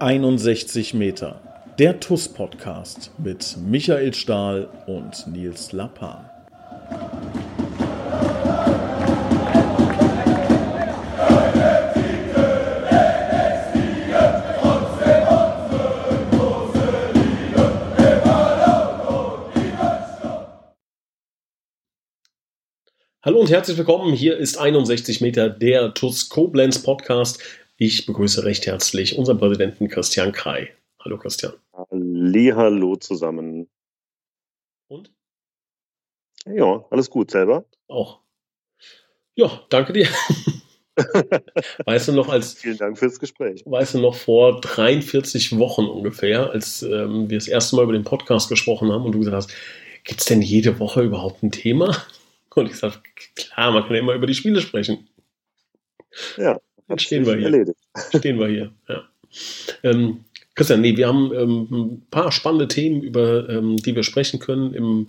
[0.00, 1.42] 61 Meter.
[1.78, 6.24] Der TUS-Podcast mit Michael Stahl und Nils Lappan.
[23.22, 24.14] Hallo und herzlich willkommen.
[24.14, 27.38] Hier ist 61 Meter der TUS Koblenz Podcast.
[27.82, 30.70] Ich begrüße recht herzlich unseren Präsidenten Christian Krei.
[31.02, 31.54] Hallo Christian.
[31.72, 33.70] Hallo zusammen.
[34.88, 35.10] Und?
[36.44, 37.64] Ja, alles gut selber.
[37.88, 38.20] Auch.
[39.34, 40.06] Ja, danke dir.
[41.86, 43.62] weißt du noch als vielen Dank fürs Gespräch.
[43.64, 48.04] Weißt du noch vor 43 Wochen ungefähr, als ähm, wir das erste Mal über den
[48.04, 49.54] Podcast gesprochen haben und du gesagt hast,
[50.04, 51.96] gibt es denn jede Woche überhaupt ein Thema?
[52.54, 52.96] Und ich sage,
[53.36, 55.08] klar, man kann ja immer über die Spiele sprechen.
[56.36, 56.60] Ja.
[56.90, 57.46] Jetzt stehen wir hier.
[57.46, 57.78] Erledigt.
[58.14, 59.02] Stehen wir hier, ja.
[59.82, 64.40] Ähm, Christian, nee, wir haben ähm, ein paar spannende Themen, über ähm, die wir sprechen
[64.40, 64.74] können.
[64.74, 65.08] Im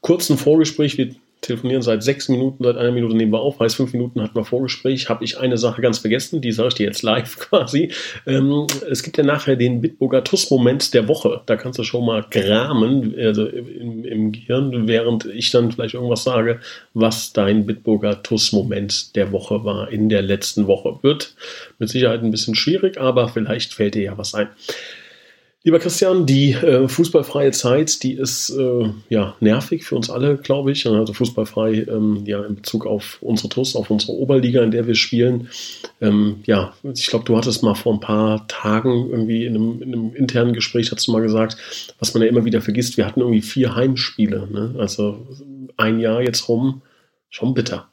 [0.00, 3.92] kurzen Vorgespräch, wir telefonieren seit sechs Minuten, seit einer Minute nehmen wir auf, heißt fünf
[3.92, 7.02] Minuten hatten wir Vorgespräch, habe ich eine Sache ganz vergessen, die sage ich dir jetzt
[7.02, 7.92] live quasi.
[8.26, 11.40] Ähm, es gibt ja nachher den Bitburger TUS-Moment der Woche.
[11.46, 16.24] Da kannst du schon mal gramen also im, im Gehirn, während ich dann vielleicht irgendwas
[16.24, 16.60] sage,
[16.94, 20.98] was dein Bitburger TUS-Moment der Woche war in der letzten Woche.
[21.02, 21.34] Wird
[21.78, 24.48] mit Sicherheit ein bisschen schwierig, aber vielleicht fällt dir ja was ein.
[25.62, 30.72] Lieber Christian, die äh, fußballfreie Zeit, die ist äh, ja nervig für uns alle, glaube
[30.72, 30.86] ich.
[30.86, 34.94] Also fußballfrei ähm, ja in Bezug auf unsere TUS, auf unsere Oberliga, in der wir
[34.94, 35.50] spielen.
[36.00, 39.92] Ähm, ja, ich glaube, du hattest mal vor ein paar Tagen irgendwie in einem, in
[39.92, 41.58] einem, internen Gespräch, hast du mal gesagt,
[41.98, 44.48] was man ja immer wieder vergisst, wir hatten irgendwie vier Heimspiele.
[44.50, 44.76] Ne?
[44.78, 45.26] Also
[45.76, 46.80] ein Jahr jetzt rum,
[47.28, 47.90] schon bitter.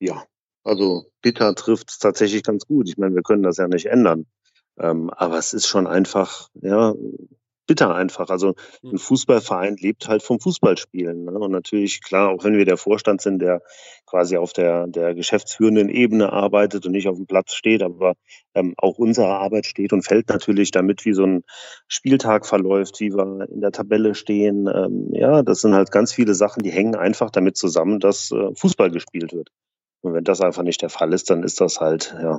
[0.00, 0.24] Ja,
[0.64, 2.88] also bitter trifft es tatsächlich ganz gut.
[2.88, 4.26] Ich meine, wir können das ja nicht ändern.
[4.78, 6.94] Ähm, aber es ist schon einfach, ja,
[7.66, 8.28] bitter einfach.
[8.30, 8.98] Also ein hm.
[8.98, 11.24] Fußballverein lebt halt vom Fußballspielen.
[11.24, 11.32] Ne?
[11.32, 13.62] Und natürlich, klar, auch wenn wir der Vorstand sind, der
[14.06, 18.14] quasi auf der, der geschäftsführenden Ebene arbeitet und nicht auf dem Platz steht, aber
[18.54, 21.42] ähm, auch unsere Arbeit steht und fällt natürlich damit, wie so ein
[21.88, 24.66] Spieltag verläuft, wie wir in der Tabelle stehen.
[24.66, 28.54] Ähm, ja, das sind halt ganz viele Sachen, die hängen einfach damit zusammen, dass äh,
[28.54, 29.48] Fußball gespielt wird.
[30.02, 32.38] Und wenn das einfach nicht der Fall ist, dann ist das halt, ja,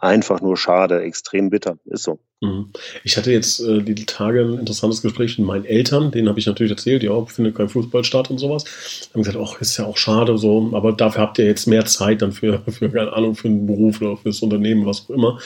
[0.00, 1.78] einfach nur schade, extrem bitter.
[1.84, 2.18] Ist so.
[2.40, 2.70] Mhm.
[3.04, 6.46] Ich hatte jetzt äh, die Tage ein interessantes Gespräch mit meinen Eltern, denen habe ich
[6.46, 8.64] natürlich erzählt, ja, findet kein Fußball statt und sowas.
[9.12, 12.22] Haben gesagt, ach, ist ja auch schade so, aber dafür habt ihr jetzt mehr Zeit
[12.22, 15.38] dann für, für keine Ahnung, für einen Beruf oder fürs Unternehmen, was auch immer.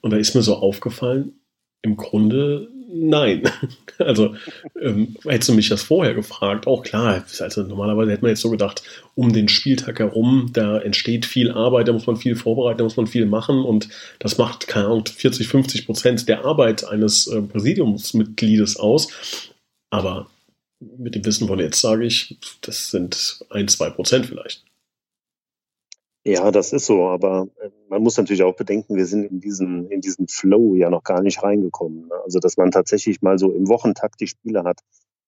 [0.00, 1.32] Und da ist mir so aufgefallen,
[1.82, 3.42] im Grunde nein.
[4.00, 4.36] Also
[4.80, 8.50] ähm, hättest du mich das vorher gefragt, auch klar, also normalerweise hätte man jetzt so
[8.50, 8.84] gedacht,
[9.16, 12.96] um den Spieltag herum, da entsteht viel Arbeit, da muss man viel vorbereiten, da muss
[12.96, 13.88] man viel machen und
[14.20, 19.08] das macht, keine Ahnung, 40, 50 Prozent der Arbeit eines äh, Präsidiumsmitgliedes aus.
[19.90, 20.30] Aber
[20.78, 24.62] mit dem Wissen von jetzt sage ich, das sind ein, zwei Prozent vielleicht.
[26.24, 29.88] Ja, das ist so, aber äh, man muss natürlich auch bedenken, wir sind in diesen,
[29.90, 32.08] in diesen Flow ja noch gar nicht reingekommen.
[32.08, 32.14] Ne?
[32.24, 34.80] Also, dass man tatsächlich mal so im Wochentakt die Spiele hat,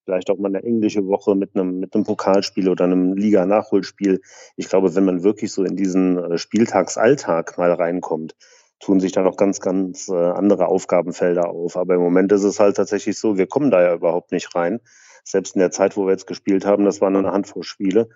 [0.04, 4.20] vielleicht auch mal eine englische Woche mit einem, mit einem Pokalspiel oder einem Liga-Nachholspiel.
[4.56, 8.34] Ich glaube, wenn man wirklich so in diesen äh, Spieltagsalltag mal reinkommt,
[8.80, 11.76] tun sich da noch ganz, ganz äh, andere Aufgabenfelder auf.
[11.76, 14.80] Aber im Moment ist es halt tatsächlich so, wir kommen da ja überhaupt nicht rein
[15.24, 18.08] selbst in der Zeit, wo wir jetzt gespielt haben, das waren nur eine Handvoll Spiele.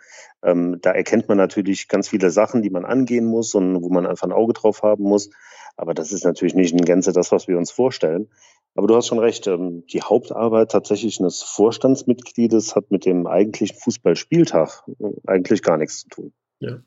[0.43, 4.07] Ähm, da erkennt man natürlich ganz viele Sachen, die man angehen muss und wo man
[4.07, 5.31] einfach ein Auge drauf haben muss.
[5.77, 8.29] Aber das ist natürlich nicht in Gänze das, was wir uns vorstellen.
[8.75, 13.79] Aber du hast schon recht, ähm, die Hauptarbeit tatsächlich eines Vorstandsmitgliedes hat mit dem eigentlichen
[13.79, 16.33] Fußballspieltag äh, eigentlich gar nichts zu tun.
[16.59, 16.79] Ja.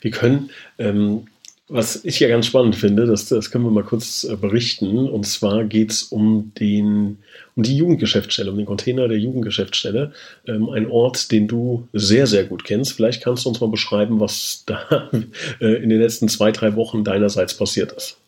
[0.00, 1.28] Wir können ähm,
[1.68, 5.08] was ich ja ganz spannend finde, das, das können wir mal kurz äh, berichten.
[5.08, 7.18] Und zwar geht es um, den,
[7.56, 10.12] um die Jugendgeschäftsstelle, um den Container der Jugendgeschäftsstelle.
[10.46, 12.92] Ähm, ein Ort, den du sehr, sehr gut kennst.
[12.92, 15.10] Vielleicht kannst du uns mal beschreiben, was da
[15.60, 18.18] äh, in den letzten zwei, drei Wochen deinerseits passiert ist.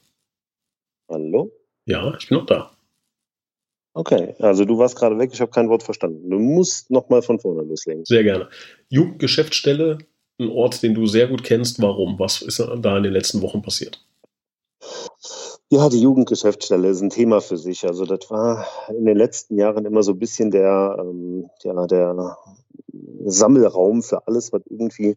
[1.08, 1.50] Hallo?
[1.86, 2.70] Ja, ich bin noch da.
[3.92, 6.30] Okay, also du warst gerade weg, ich habe kein Wort verstanden.
[6.30, 8.04] Du musst nochmal von vorne loslegen.
[8.04, 8.48] Sehr gerne.
[8.88, 9.98] Jugendgeschäftsstelle
[10.40, 11.80] ein Ort, den du sehr gut kennst.
[11.80, 12.18] Warum?
[12.18, 14.04] Was ist da in den letzten Wochen passiert?
[15.72, 17.86] Ja, die Jugendgeschäftsstelle ist ein Thema für sich.
[17.86, 22.36] Also das war in den letzten Jahren immer so ein bisschen der, ähm, ja, der
[23.24, 25.16] Sammelraum für alles, was irgendwie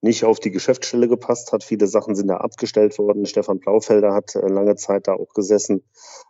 [0.00, 1.62] nicht auf die Geschäftsstelle gepasst hat.
[1.62, 3.24] Viele Sachen sind da abgestellt worden.
[3.24, 5.84] Stefan Blaufelder hat äh, lange Zeit da auch gesessen.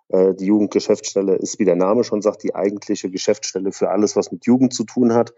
[0.09, 4.31] Äh, die Jugendgeschäftsstelle ist, wie der Name schon sagt, die eigentliche Geschäftsstelle für alles, was
[4.31, 5.33] mit Jugend zu tun hat.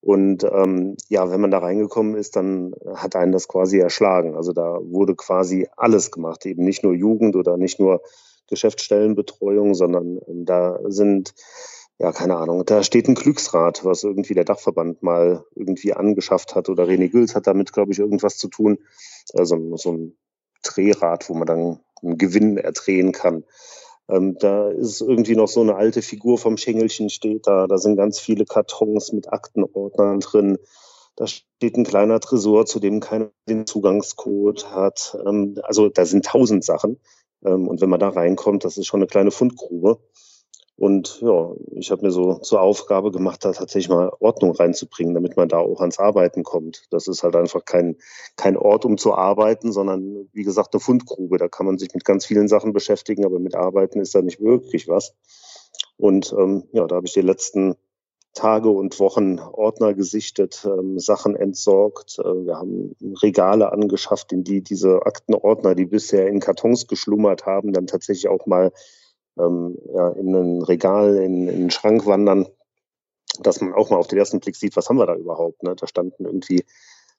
[0.00, 4.36] Und ähm, ja, wenn man da reingekommen ist, dann hat einen das quasi erschlagen.
[4.36, 8.02] Also da wurde quasi alles gemacht, eben nicht nur Jugend oder nicht nur
[8.48, 11.34] Geschäftsstellenbetreuung, sondern ähm, da sind
[11.98, 16.68] ja, keine Ahnung, da steht ein Glücksrad, was irgendwie der Dachverband mal irgendwie angeschafft hat
[16.68, 18.78] oder René Güls hat damit, glaube ich, irgendwas zu tun.
[19.34, 20.16] Also so ein
[20.62, 23.44] Drehrad, wo man dann einen Gewinn erdrehen kann.
[24.08, 27.66] Ähm, da ist irgendwie noch so eine alte Figur vom Schengelchen steht da.
[27.66, 30.58] Da sind ganz viele Kartons mit Aktenordnern drin.
[31.16, 35.16] Da steht ein kleiner Tresor, zu dem keiner den Zugangscode hat.
[35.26, 37.00] Ähm, also da sind tausend Sachen.
[37.44, 39.98] Ähm, und wenn man da reinkommt, das ist schon eine kleine Fundgrube.
[40.78, 45.36] Und ja, ich habe mir so zur Aufgabe gemacht, da tatsächlich mal Ordnung reinzubringen, damit
[45.36, 46.84] man da auch ans Arbeiten kommt.
[46.90, 47.96] Das ist halt einfach kein,
[48.36, 51.36] kein Ort, um zu arbeiten, sondern wie gesagt eine Fundgrube.
[51.36, 54.40] Da kann man sich mit ganz vielen Sachen beschäftigen, aber mit Arbeiten ist da nicht
[54.40, 55.16] wirklich was.
[55.96, 57.74] Und ähm, ja, da habe ich die letzten
[58.34, 62.20] Tage und Wochen Ordner gesichtet, ähm, Sachen entsorgt.
[62.20, 67.72] Äh, wir haben Regale angeschafft, in die diese Aktenordner, die bisher in Kartons geschlummert haben,
[67.72, 68.70] dann tatsächlich auch mal
[69.38, 72.46] ähm, ja, in ein Regal, in, in einen Schrank wandern,
[73.40, 75.62] dass man auch mal auf den ersten Blick sieht, was haben wir da überhaupt.
[75.62, 75.74] Ne?
[75.76, 76.64] Da standen irgendwie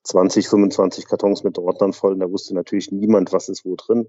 [0.03, 4.07] 20, 25 Kartons mit Ordnern voll und da wusste natürlich niemand, was ist wo drin.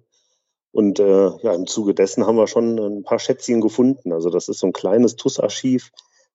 [0.73, 4.13] Und äh, ja, im Zuge dessen haben wir schon ein paar Schätzchen gefunden.
[4.13, 5.91] Also das ist so ein kleines TUS-Archiv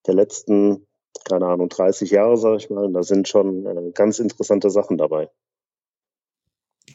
[0.08, 0.86] der letzten,
[1.24, 2.86] keine Ahnung, 30 Jahre, sage ich mal.
[2.86, 5.30] Und da sind schon äh, ganz interessante Sachen dabei.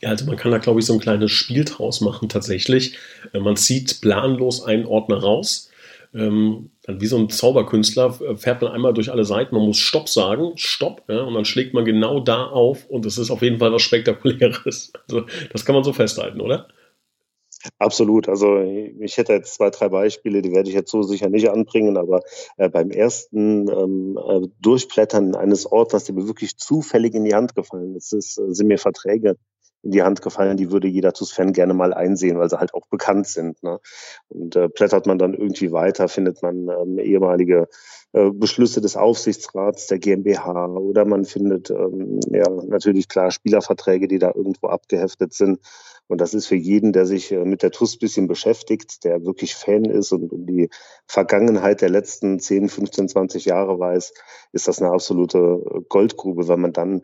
[0.03, 2.97] Also man kann da, glaube ich, so ein kleines Spiel draus machen tatsächlich.
[3.33, 5.71] Äh, man zieht planlos einen Ordner raus.
[6.13, 9.55] Ähm, dann wie so ein Zauberkünstler äh, fährt man einmal durch alle Seiten.
[9.55, 13.17] Man muss Stopp sagen, Stopp, ja, und dann schlägt man genau da auf und es
[13.17, 14.93] ist auf jeden Fall was Spektakuläres.
[15.09, 16.69] Also, das kann man so festhalten, oder?
[17.79, 18.29] Absolut.
[18.29, 18.61] Also
[19.01, 22.23] ich hätte jetzt zwei, drei Beispiele, die werde ich jetzt so sicher nicht anbringen, aber
[22.57, 27.55] äh, beim ersten ähm, äh, Durchblättern eines Ordners, der mir wirklich zufällig in die Hand
[27.55, 29.37] gefallen ist, ist sind mir Verträge
[29.83, 32.87] in die Hand gefallen, die würde jeder TUS-Fan gerne mal einsehen, weil sie halt auch
[32.87, 33.63] bekannt sind.
[33.63, 33.81] Ne?
[34.29, 37.69] Und äh, blättert man dann irgendwie weiter, findet man ähm, ehemalige
[38.13, 44.33] Beschlüsse des Aufsichtsrats der GmbH oder man findet ähm, ja natürlich klar Spielerverträge, die da
[44.35, 45.61] irgendwo abgeheftet sind.
[46.09, 49.55] Und das ist für jeden, der sich äh, mit der TUS bisschen beschäftigt, der wirklich
[49.55, 50.71] Fan ist und um die
[51.07, 54.13] Vergangenheit der letzten 10, 15, 20 Jahre weiß,
[54.53, 57.03] ist das eine absolute äh, Goldgrube, weil man dann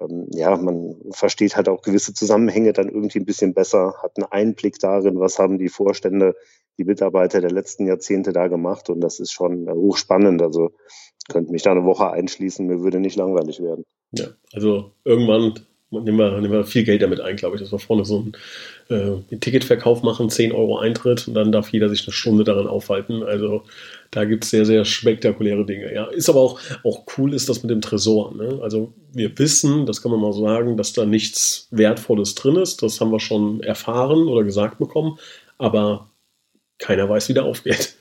[0.00, 4.30] ähm, ja, man versteht halt auch gewisse Zusammenhänge dann irgendwie ein bisschen besser, hat einen
[4.30, 6.34] Einblick darin, was haben die Vorstände,
[6.78, 10.42] die Mitarbeiter der letzten Jahrzehnte da gemacht und das ist schon äh, hochspannend.
[10.42, 10.72] Also
[11.28, 13.84] könnte mich da eine Woche einschließen, mir würde nicht langweilig werden.
[14.12, 15.54] Ja, also irgendwann
[15.90, 18.24] nehmen wir, nehmen wir viel Geld damit ein, glaube ich, dass wir vorne so
[18.88, 22.66] einen, äh, Ticketverkauf machen, 10 Euro Eintritt und dann darf jeder sich eine Stunde daran
[22.66, 23.22] aufhalten.
[23.22, 23.62] Also
[24.10, 25.92] da gibt es sehr, sehr spektakuläre Dinge.
[25.94, 28.34] Ja, ist aber auch, auch cool ist das mit dem Tresor.
[28.34, 28.60] Ne?
[28.62, 32.82] Also wir wissen, das kann man mal sagen, dass da nichts Wertvolles drin ist.
[32.82, 35.18] Das haben wir schon erfahren oder gesagt bekommen,
[35.58, 36.10] aber
[36.78, 37.96] keiner weiß, wie der aufgeht.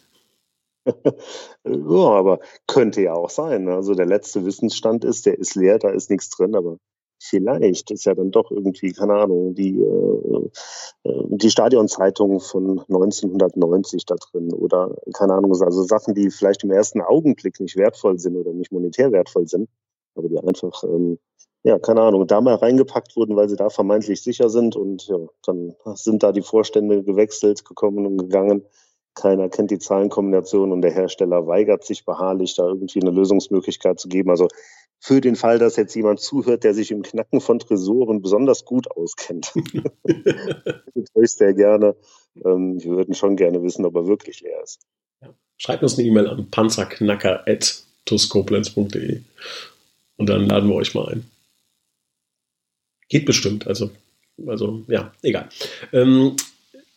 [0.86, 3.66] ja, aber könnte ja auch sein.
[3.66, 3.75] Ne?
[3.75, 6.78] Also der letzte Wissensstand ist, der ist leer, da ist nichts drin, aber
[7.20, 10.50] vielleicht ist ja dann doch irgendwie, keine Ahnung, die, äh,
[11.04, 16.72] äh die Stadionzeitung von 1990 da drin oder keine Ahnung, also Sachen, die vielleicht im
[16.72, 19.70] ersten Augenblick nicht wertvoll sind oder nicht monetär wertvoll sind,
[20.16, 21.18] aber die einfach, ähm,
[21.63, 25.15] ja, keine Ahnung, da mal reingepackt wurden, weil sie da vermeintlich sicher sind und ja,
[25.45, 28.65] dann sind da die Vorstände gewechselt, gekommen und gegangen.
[29.15, 34.10] Keiner kennt die Zahlenkombination und der Hersteller weigert sich beharrlich, da irgendwie eine Lösungsmöglichkeit zu
[34.10, 34.29] geben.
[34.29, 34.50] Also
[35.00, 38.91] für den Fall, dass jetzt jemand zuhört, der sich im Knacken von Tresoren besonders gut
[38.91, 39.53] auskennt.
[39.53, 41.96] ich euch sehr gerne.
[42.43, 44.82] Ähm, wir würden schon gerne wissen, ob er wirklich leer ist.
[45.58, 49.22] Schreibt uns eine E-Mail an panzerknacker.tuskoblenz.de
[50.17, 51.29] und dann laden wir euch mal ein.
[53.10, 53.91] Geht bestimmt, also,
[54.48, 55.50] also ja, egal.
[55.91, 56.36] Ähm,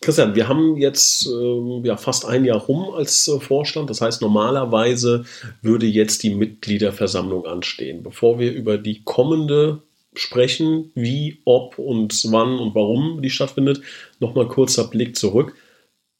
[0.01, 3.91] Christian, wir haben jetzt äh, ja, fast ein Jahr rum als äh, Vorstand.
[3.91, 5.25] Das heißt, normalerweise
[5.63, 8.03] würde jetzt die Mitgliederversammlung anstehen.
[8.03, 9.83] Bevor wir über die kommende
[10.15, 13.81] sprechen, wie, ob und wann und warum die stattfindet,
[14.21, 15.55] nochmal kurzer Blick zurück.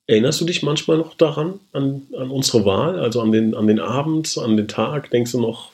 [0.07, 3.81] Erinnerst du dich manchmal noch daran, an, an unsere Wahl, also an den, an den
[3.81, 5.11] Abend, an den Tag?
[5.11, 5.73] Denkst du noch,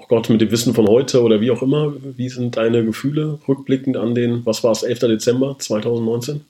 [0.00, 3.38] oh Gott, mit dem Wissen von heute oder wie auch immer, wie sind deine Gefühle
[3.46, 5.00] rückblickend an den, was war es, 11.
[5.00, 6.44] Dezember 2019?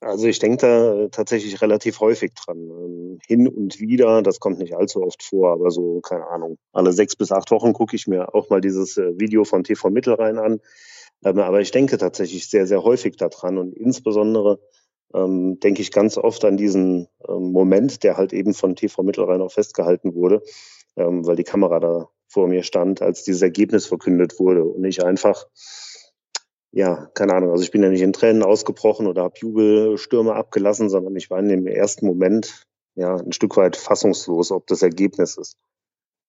[0.00, 2.58] Also ich denke da tatsächlich relativ häufig dran.
[2.58, 6.92] Ähm, hin und wieder, das kommt nicht allzu oft vor, aber so, keine Ahnung, alle
[6.92, 10.38] sechs bis acht Wochen gucke ich mir auch mal dieses äh, Video von TV Mittelrhein
[10.38, 10.60] an.
[11.24, 14.58] Ähm, aber ich denke tatsächlich sehr, sehr häufig daran und insbesondere
[15.14, 19.40] ähm, denke ich ganz oft an diesen ähm, Moment, der halt eben von TV Mittelrhein
[19.40, 20.42] auch festgehalten wurde,
[20.96, 25.04] ähm, weil die Kamera da vor mir stand, als dieses Ergebnis verkündet wurde und ich
[25.04, 25.46] einfach
[26.76, 30.90] ja, keine Ahnung, also ich bin ja nicht in Tränen ausgebrochen oder habe Jubelstürme abgelassen,
[30.90, 32.64] sondern ich war in dem ersten Moment
[32.96, 35.56] ja ein Stück weit fassungslos, ob das Ergebnis ist.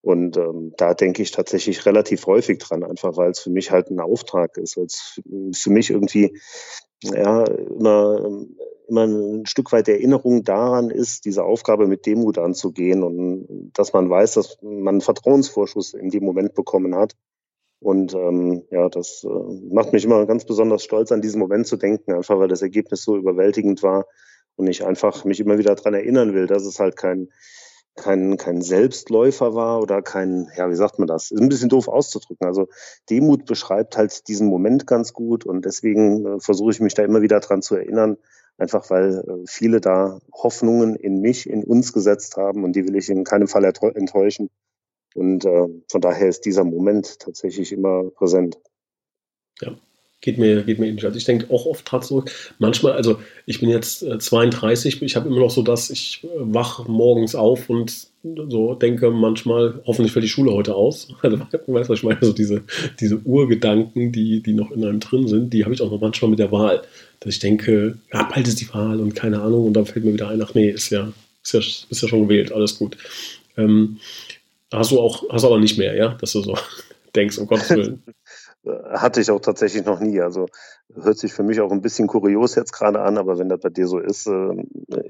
[0.02, 3.90] Und ähm, da denke ich tatsächlich relativ häufig dran, einfach weil es für mich halt
[3.90, 5.20] ein Auftrag ist, weil es
[5.54, 6.40] für mich irgendwie
[7.04, 8.46] ja immer,
[8.88, 14.10] immer ein Stück weit Erinnerung daran ist, diese Aufgabe mit Demut anzugehen und dass man
[14.10, 17.16] weiß, dass man einen Vertrauensvorschuss in dem Moment bekommen hat.
[17.80, 21.78] Und ähm, ja, das äh, macht mich immer ganz besonders stolz, an diesen Moment zu
[21.78, 24.08] denken, einfach weil das Ergebnis so überwältigend war
[24.56, 27.30] und ich einfach mich immer wieder daran erinnern will, dass es halt kein,
[27.98, 31.32] kein, kein Selbstläufer war oder kein, ja, wie sagt man das?
[31.32, 32.48] Ist ein bisschen doof auszudrücken.
[32.48, 32.70] Also
[33.10, 37.22] Demut beschreibt halt diesen Moment ganz gut und deswegen äh, versuche ich mich da immer
[37.22, 38.18] wieder dran zu erinnern,
[38.58, 42.96] einfach weil äh, viele da Hoffnungen in mich, in uns gesetzt haben und die will
[42.96, 44.50] ich in keinem Fall enttäuschen.
[45.16, 48.60] Und äh, von daher ist dieser Moment tatsächlich immer präsent.
[49.60, 49.76] Ja,
[50.22, 51.06] geht mir, geht mir ähnlich.
[51.06, 52.32] Also ich denke auch oft dran zurück.
[52.60, 56.28] Manchmal, also ich bin jetzt äh, 32, ich habe immer noch so dass ich äh,
[56.40, 61.08] wach morgens auf und so denke manchmal, hoffentlich fällt die Schule heute aus.
[61.22, 62.64] Also weißt du, ich meine, so diese,
[63.00, 66.32] diese Urgedanken, die, die noch in einem drin sind, die habe ich auch noch manchmal
[66.32, 66.82] mit der Wahl.
[67.20, 70.14] Dass ich denke, ja, bald ist die Wahl und keine Ahnung, und dann fällt mir
[70.14, 71.12] wieder ein, ach nee, ist ja,
[71.44, 72.98] ist ja, ist ja schon gewählt, alles gut.
[73.56, 73.98] Ähm,
[74.72, 76.58] Hast du auch, hast aber nicht mehr, ja, dass du so
[77.16, 78.04] denkst, um Gottes Willen.
[78.66, 80.20] Hatte ich auch tatsächlich noch nie.
[80.20, 80.48] Also
[80.94, 83.70] hört sich für mich auch ein bisschen kurios jetzt gerade an, aber wenn das bei
[83.70, 84.50] dir so ist, äh,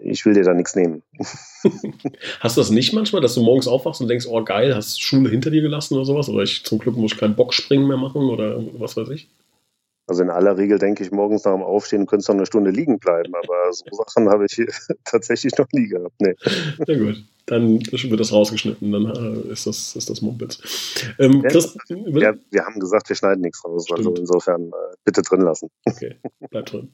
[0.04, 1.01] ich will dir da nichts nehmen.
[2.39, 5.30] Hast du das nicht manchmal, dass du morgens aufwachst und denkst, oh geil, hast Schule
[5.30, 6.30] hinter dir gelassen oder sowas?
[6.30, 9.27] Oder ich zum Glück muss ich keinen Bockspringen mehr machen oder was weiß ich?
[10.08, 12.72] Also in aller Regel denke ich morgens nach dem Aufstehen, könntest du noch eine Stunde
[12.72, 14.66] liegen bleiben, aber so Sachen habe ich
[15.04, 16.16] tatsächlich noch nie gehabt.
[16.20, 16.36] Nee.
[16.88, 20.60] Na gut dann wird das rausgeschnitten, dann äh, ist das, ist das Mumpitz.
[21.18, 24.00] Ähm, ja, Chris, ja, wir haben gesagt, wir schneiden nichts raus, Stimmt.
[24.00, 25.70] also insofern äh, bitte drin lassen.
[25.86, 26.18] Okay,
[26.50, 26.92] bleibt drin.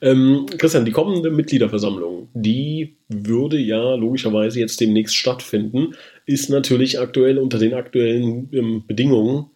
[0.00, 5.94] Ähm, Christian, die kommende Mitgliederversammlung, die würde ja logischerweise jetzt demnächst stattfinden,
[6.26, 9.50] ist natürlich aktuell unter den aktuellen ähm, Bedingungen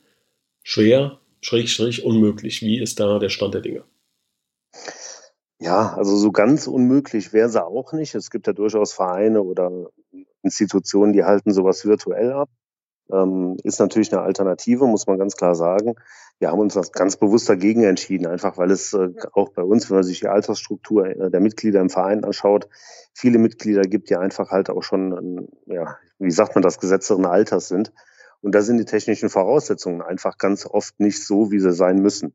[0.62, 2.62] schwer, schräg, schräg, unmöglich.
[2.62, 3.83] Wie ist da der Stand der Dinge?
[5.59, 8.15] Ja, also so ganz unmöglich wäre sie auch nicht.
[8.15, 9.91] Es gibt ja durchaus Vereine oder
[10.47, 12.49] Institutionen, die halten sowas virtuell ab.
[13.12, 15.95] Ähm, ist natürlich eine Alternative, muss man ganz klar sagen.
[16.38, 19.88] Wir haben uns das ganz bewusst dagegen entschieden, einfach weil es äh, auch bei uns,
[19.88, 22.69] wenn man sich die Altersstruktur äh, der Mitglieder im Verein anschaut,
[23.15, 27.69] viele Mitglieder gibt, die einfach halt auch schon, ja, wie sagt man das, gesetzteren Alters
[27.69, 27.93] sind.
[28.43, 32.35] Und da sind die technischen Voraussetzungen einfach ganz oft nicht so, wie sie sein müssen.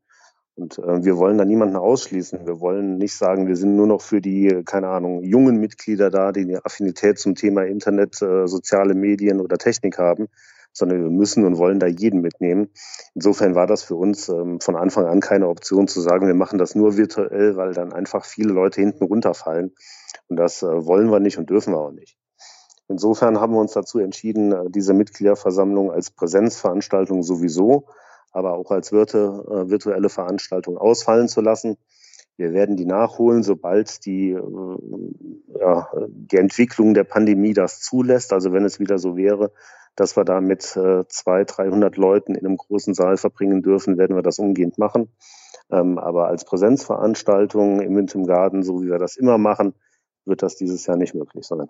[0.54, 2.46] Und äh, wir wollen da niemanden ausschließen.
[2.46, 6.32] Wir wollen nicht sagen, wir sind nur noch für die, keine Ahnung, jungen Mitglieder da,
[6.32, 10.28] die eine Affinität zum Thema Internet, äh, soziale Medien oder Technik haben,
[10.72, 12.68] sondern wir müssen und wollen da jeden mitnehmen.
[13.14, 16.58] Insofern war das für uns ähm, von Anfang an keine Option zu sagen, wir machen
[16.58, 19.74] das nur virtuell, weil dann einfach viele Leute hinten runterfallen.
[20.28, 22.18] Und das äh, wollen wir nicht und dürfen wir auch nicht.
[22.88, 27.86] Insofern haben wir uns dazu entschieden, äh, diese Mitgliederversammlung als Präsenzveranstaltung sowieso
[28.32, 31.76] aber auch als äh, virtuelle Veranstaltung ausfallen zu lassen.
[32.36, 38.32] Wir werden die nachholen, sobald die, äh, ja, die Entwicklung der Pandemie das zulässt.
[38.32, 39.52] Also wenn es wieder so wäre,
[39.96, 44.16] dass wir da mit äh, 200, 300 Leuten in einem großen Saal verbringen dürfen, werden
[44.16, 45.10] wir das umgehend machen.
[45.70, 49.74] Ähm, aber als Präsenzveranstaltung im Winter Garden, so wie wir das immer machen,
[50.24, 51.68] wird das dieses Jahr nicht möglich sein.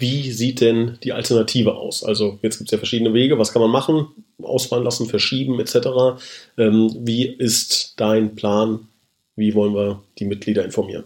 [0.00, 2.02] Wie sieht denn die Alternative aus?
[2.02, 3.38] Also jetzt gibt es ja verschiedene Wege.
[3.38, 4.08] Was kann man machen?
[4.42, 6.20] Ausfallen lassen, verschieben etc.
[6.56, 8.88] Ähm, wie ist dein Plan?
[9.36, 11.04] Wie wollen wir die Mitglieder informieren?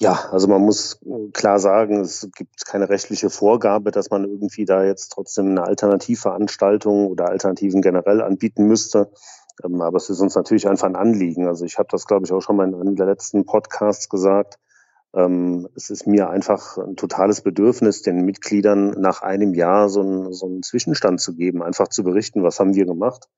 [0.00, 0.98] Ja, also man muss
[1.32, 7.06] klar sagen, es gibt keine rechtliche Vorgabe, dass man irgendwie da jetzt trotzdem eine Alternativveranstaltung
[7.06, 9.12] oder Alternativen generell anbieten müsste.
[9.62, 11.46] Ähm, aber es ist uns natürlich einfach ein Anliegen.
[11.46, 14.58] Also ich habe das, glaube ich, auch schon mal in einem der letzten Podcasts gesagt.
[15.14, 20.32] Ähm, es ist mir einfach ein totales Bedürfnis, den Mitgliedern nach einem Jahr so einen,
[20.32, 23.28] so einen Zwischenstand zu geben, einfach zu berichten, was haben wir gemacht,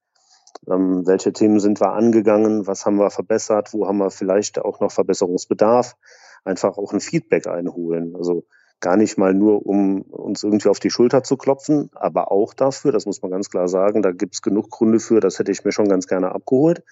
[0.68, 4.80] ähm, welche Themen sind wir angegangen, was haben wir verbessert, wo haben wir vielleicht auch
[4.80, 5.97] noch Verbesserungsbedarf,
[6.45, 8.14] einfach auch ein Feedback einholen.
[8.16, 8.45] Also
[8.80, 12.92] gar nicht mal nur, um uns irgendwie auf die Schulter zu klopfen, aber auch dafür,
[12.92, 15.64] das muss man ganz klar sagen, da gibt es genug Gründe für, das hätte ich
[15.64, 16.83] mir schon ganz gerne abgeholt,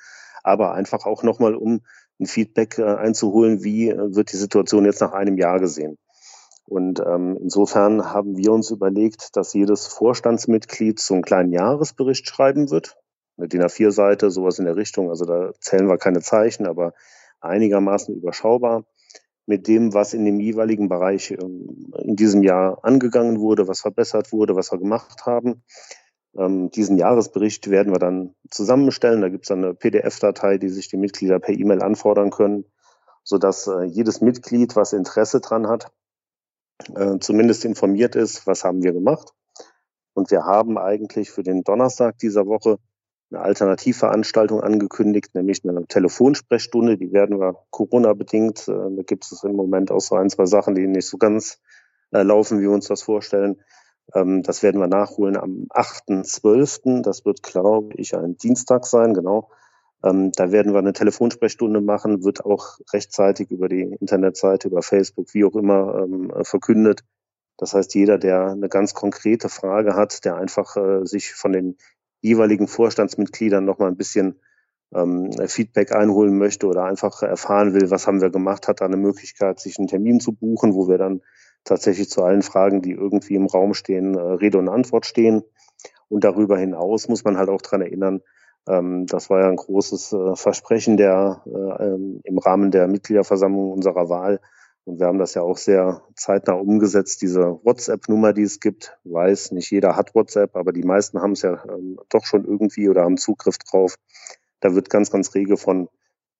[0.42, 1.80] aber einfach auch nochmal, um
[2.20, 5.98] ein Feedback äh, einzuholen, wie äh, wird die Situation jetzt nach einem Jahr gesehen.
[6.66, 12.70] Und ähm, insofern haben wir uns überlegt, dass jedes Vorstandsmitglied so einen kleinen Jahresbericht schreiben
[12.70, 12.96] wird.
[13.36, 15.10] Eine DIN A4-Seite, sowas in der Richtung.
[15.10, 16.94] Also da zählen wir keine Zeichen, aber
[17.40, 18.84] einigermaßen überschaubar
[19.46, 24.32] mit dem, was in dem jeweiligen Bereich ähm, in diesem Jahr angegangen wurde, was verbessert
[24.32, 25.62] wurde, was wir gemacht haben.
[26.36, 29.20] Ähm, diesen Jahresbericht werden wir dann zusammenstellen.
[29.20, 32.64] Da gibt es eine PDF-Datei, die sich die Mitglieder per E-Mail anfordern können,
[33.22, 35.92] sodass äh, jedes Mitglied, was Interesse dran hat,
[36.94, 39.32] äh, zumindest informiert ist, was haben wir gemacht.
[40.14, 42.78] Und wir haben eigentlich für den Donnerstag dieser Woche
[43.30, 46.96] eine Alternativveranstaltung angekündigt, nämlich eine Telefonsprechstunde.
[46.96, 48.68] Die werden wir Corona-bedingt.
[48.68, 51.60] Äh, da gibt es im Moment auch so ein, zwei Sachen, die nicht so ganz
[52.12, 53.60] äh, laufen, wie wir uns das vorstellen.
[54.14, 57.02] Ähm, das werden wir nachholen am 8.12.
[57.02, 59.50] Das wird, glaube ich, ein Dienstag sein, genau.
[60.02, 65.32] Ähm, da werden wir eine Telefonsprechstunde machen, wird auch rechtzeitig über die Internetseite, über Facebook,
[65.32, 67.04] wie auch immer, ähm, verkündet.
[67.56, 71.78] Das heißt, jeder, der eine ganz konkrete Frage hat, der einfach äh, sich von den
[72.20, 74.40] jeweiligen Vorstandsmitgliedern noch mal ein bisschen
[74.94, 78.96] ähm, Feedback einholen möchte oder einfach erfahren will, was haben wir gemacht, hat da eine
[78.96, 81.22] Möglichkeit, sich einen Termin zu buchen, wo wir dann
[81.64, 85.42] tatsächlich zu allen Fragen, die irgendwie im Raum stehen, äh, Rede und Antwort stehen.
[86.08, 88.20] Und darüber hinaus muss man halt auch dran erinnern,
[88.68, 93.72] ähm, das war ja ein großes äh, Versprechen der äh, ähm, im Rahmen der Mitgliederversammlung
[93.72, 94.40] unserer Wahl,
[94.84, 98.98] und wir haben das ja auch sehr zeitnah umgesetzt, diese WhatsApp-Nummer, die es gibt.
[99.04, 102.88] Weiß, nicht jeder hat WhatsApp, aber die meisten haben es ja ähm, doch schon irgendwie
[102.90, 103.96] oder haben Zugriff drauf.
[104.64, 105.90] Da wird ganz, ganz rege von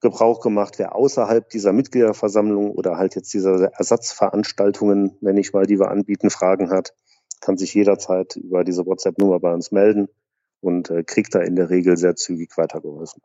[0.00, 0.78] Gebrauch gemacht.
[0.78, 6.31] Wer außerhalb dieser Mitgliederversammlung oder halt jetzt dieser Ersatzveranstaltungen, nenne ich mal, die wir anbieten,
[6.31, 6.95] Fragen hat,
[7.43, 10.09] kann sich jederzeit über diese WhatsApp-Nummer bei uns melden
[10.61, 13.21] und äh, kriegt da in der Regel sehr zügig weitergeholfen.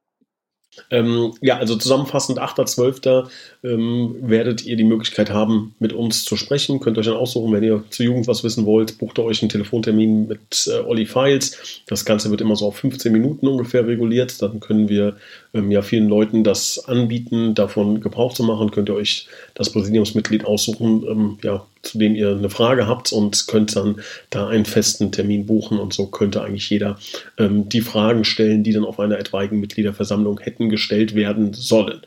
[0.91, 3.27] Ähm, ja, also zusammenfassend 8.12.
[3.63, 6.79] Ähm, werdet ihr die Möglichkeit haben, mit uns zu sprechen.
[6.79, 9.49] Könnt euch dann aussuchen, wenn ihr zur Jugend was wissen wollt, bucht ihr euch einen
[9.49, 11.81] Telefontermin mit äh, Olli Files.
[11.87, 14.41] Das Ganze wird immer so auf 15 Minuten ungefähr reguliert.
[14.41, 15.17] Dann können wir
[15.53, 18.71] ähm, ja vielen Leuten das anbieten, davon Gebrauch zu machen.
[18.71, 23.47] Könnt ihr euch das Präsidiumsmitglied aussuchen, ähm, ja, zu dem ihr eine Frage habt und
[23.47, 26.97] könnt dann da einen festen Termin buchen und so könnte eigentlich jeder
[27.37, 32.01] ähm, die Fragen stellen, die dann auf einer etwaigen Mitgliederversammlung hätten gestellt werden sollen.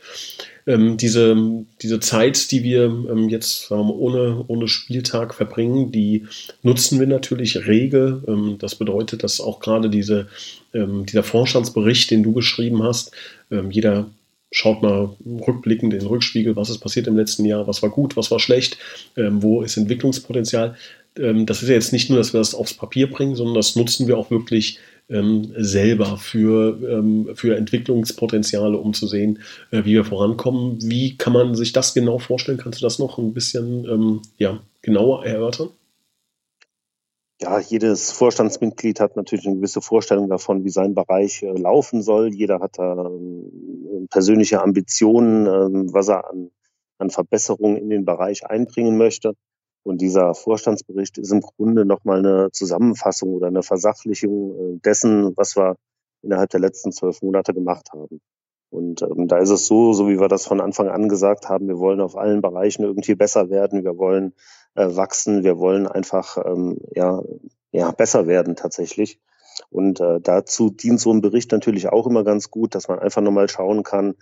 [0.65, 1.35] Ähm, diese,
[1.81, 6.25] diese Zeit, die wir ähm, jetzt wir, ohne, ohne Spieltag verbringen, die
[6.61, 8.23] nutzen wir natürlich rege.
[8.27, 10.27] Ähm, das bedeutet, dass auch gerade diese,
[10.73, 13.11] ähm, dieser Vorstandsbericht, den du geschrieben hast,
[13.51, 14.09] ähm, jeder
[14.53, 18.15] schaut mal rückblickend in den Rückspiegel, was ist passiert im letzten Jahr, was war gut,
[18.15, 18.77] was war schlecht,
[19.17, 20.75] ähm, wo ist Entwicklungspotenzial.
[21.17, 23.75] Ähm, das ist ja jetzt nicht nur, dass wir das aufs Papier bringen, sondern das
[23.75, 27.03] nutzen wir auch wirklich ähm, selber für,
[27.35, 29.39] für Entwicklungspotenziale, um zu sehen,
[29.71, 30.77] äh, wie wir vorankommen.
[30.81, 32.57] Wie kann man sich das genau vorstellen?
[32.57, 35.69] Kannst du das noch ein bisschen ja, genauer erörtern?
[37.43, 42.33] Ja, jedes Vorstandsmitglied hat natürlich eine gewisse Vorstellung davon, wie sein Bereich äh, laufen soll.
[42.33, 46.51] Jeder hat da äh, persönliche Ambitionen, äh, was er an,
[46.99, 49.33] an Verbesserungen in den Bereich einbringen möchte.
[49.83, 55.57] Und dieser Vorstandsbericht ist im Grunde nochmal eine Zusammenfassung oder eine Versachlichung äh, dessen, was
[55.57, 55.75] wir
[56.21, 58.21] innerhalb der letzten zwölf Monate gemacht haben.
[58.69, 61.67] Und ähm, da ist es so, so wie wir das von Anfang an gesagt haben,
[61.67, 63.83] wir wollen auf allen Bereichen irgendwie besser werden.
[63.83, 64.33] Wir wollen
[64.75, 65.43] wachsen.
[65.43, 67.21] Wir wollen einfach ähm, ja,
[67.71, 69.19] ja, besser werden tatsächlich.
[69.69, 73.21] Und äh, dazu dient so ein Bericht natürlich auch immer ganz gut, dass man einfach
[73.21, 74.15] nochmal schauen kann,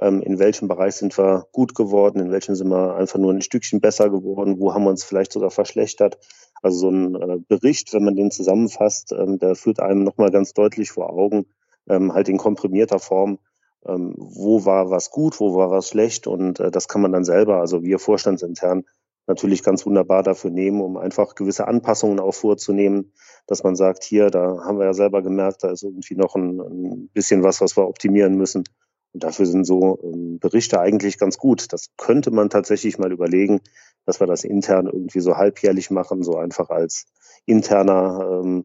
[0.00, 3.42] ähm, in welchem Bereich sind wir gut geworden, in welchem sind wir einfach nur ein
[3.42, 6.18] Stückchen besser geworden, wo haben wir uns vielleicht sogar verschlechtert.
[6.62, 10.52] Also so ein äh, Bericht, wenn man den zusammenfasst, ähm, der führt einem nochmal ganz
[10.52, 11.46] deutlich vor Augen,
[11.88, 13.38] ähm, halt in komprimierter Form,
[13.86, 17.24] ähm, wo war was gut, wo war was schlecht und äh, das kann man dann
[17.24, 18.84] selber, also wir vorstandsintern,
[19.28, 23.12] natürlich ganz wunderbar dafür nehmen, um einfach gewisse Anpassungen auch vorzunehmen,
[23.46, 26.58] dass man sagt, hier, da haben wir ja selber gemerkt, da ist irgendwie noch ein,
[26.60, 28.64] ein bisschen was, was wir optimieren müssen.
[29.12, 31.72] Und dafür sind so ähm, Berichte eigentlich ganz gut.
[31.72, 33.60] Das könnte man tatsächlich mal überlegen,
[34.04, 37.06] dass wir das intern irgendwie so halbjährlich machen, so einfach als
[37.46, 38.64] interner ähm,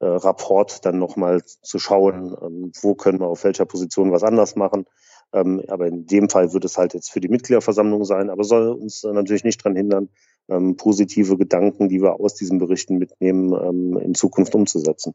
[0.00, 4.56] äh, Rapport dann nochmal zu schauen, ähm, wo können wir auf welcher Position was anders
[4.56, 4.86] machen.
[5.32, 8.68] Ähm, aber in dem Fall wird es halt jetzt für die Mitgliederversammlung sein, aber soll
[8.68, 10.08] uns natürlich nicht daran hindern,
[10.48, 15.14] ähm, positive Gedanken, die wir aus diesen Berichten mitnehmen, ähm, in Zukunft umzusetzen.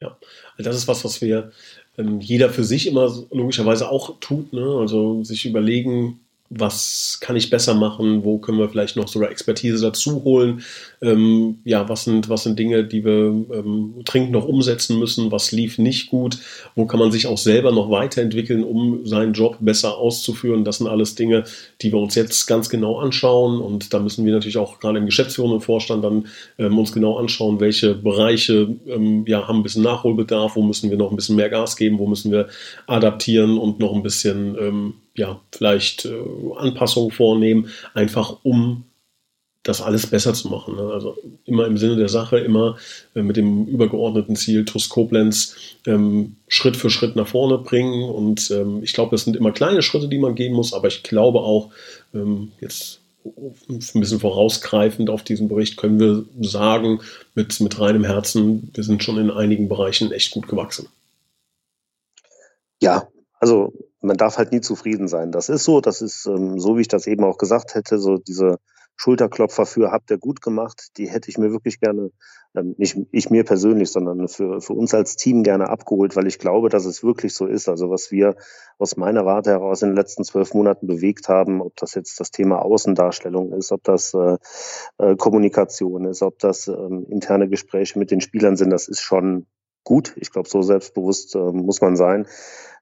[0.00, 0.16] Ja,
[0.56, 1.50] also das ist was, was wir
[1.96, 4.52] ähm, jeder für sich immer logischerweise auch tut.
[4.52, 4.76] Ne?
[4.78, 9.82] Also sich überlegen, was kann ich besser machen, wo können wir vielleicht noch sogar Expertise
[9.84, 10.62] dazu holen,
[11.02, 15.52] ähm, ja, was sind, was sind Dinge, die wir ähm, dringend noch umsetzen müssen, was
[15.52, 16.38] lief nicht gut,
[16.74, 20.64] wo kann man sich auch selber noch weiterentwickeln, um seinen Job besser auszuführen.
[20.64, 21.44] Das sind alles Dinge,
[21.82, 23.60] die wir uns jetzt ganz genau anschauen.
[23.60, 26.26] Und da müssen wir natürlich auch gerade im geschäftsführenden Vorstand dann
[26.58, 30.96] ähm, uns genau anschauen, welche Bereiche ähm, ja, haben ein bisschen Nachholbedarf, wo müssen wir
[30.96, 32.48] noch ein bisschen mehr Gas geben, wo müssen wir
[32.86, 36.22] adaptieren und noch ein bisschen ähm, ja, vielleicht äh,
[36.56, 38.84] Anpassungen vornehmen, einfach um
[39.64, 40.76] das alles besser zu machen.
[40.76, 40.82] Ne?
[40.82, 42.78] Also immer im Sinne der Sache, immer
[43.14, 48.08] äh, mit dem übergeordneten Ziel, TUS Koblenz ähm, Schritt für Schritt nach vorne bringen.
[48.08, 51.02] Und ähm, ich glaube, das sind immer kleine Schritte, die man gehen muss, aber ich
[51.02, 51.70] glaube auch,
[52.14, 53.00] ähm, jetzt
[53.68, 57.00] ein bisschen vorausgreifend auf diesen Bericht können wir sagen,
[57.34, 60.88] mit, mit reinem Herzen, wir sind schon in einigen Bereichen echt gut gewachsen.
[62.80, 63.08] Ja,
[63.40, 65.32] also man darf halt nie zufrieden sein.
[65.32, 68.16] Das ist so, das ist ähm, so, wie ich das eben auch gesagt hätte, so
[68.16, 68.58] diese
[69.00, 72.10] Schulterklopfer für habt ihr gut gemacht, die hätte ich mir wirklich gerne,
[72.56, 76.40] ähm, nicht ich mir persönlich, sondern für, für uns als Team gerne abgeholt, weil ich
[76.40, 77.68] glaube, dass es wirklich so ist.
[77.68, 78.34] Also was wir
[78.76, 82.32] aus meiner Warte heraus in den letzten zwölf Monaten bewegt haben, ob das jetzt das
[82.32, 84.36] Thema Außendarstellung ist, ob das äh,
[84.98, 89.46] äh, Kommunikation ist, ob das äh, interne Gespräche mit den Spielern sind, das ist schon
[89.84, 90.12] gut.
[90.16, 92.26] Ich glaube, so selbstbewusst äh, muss man sein.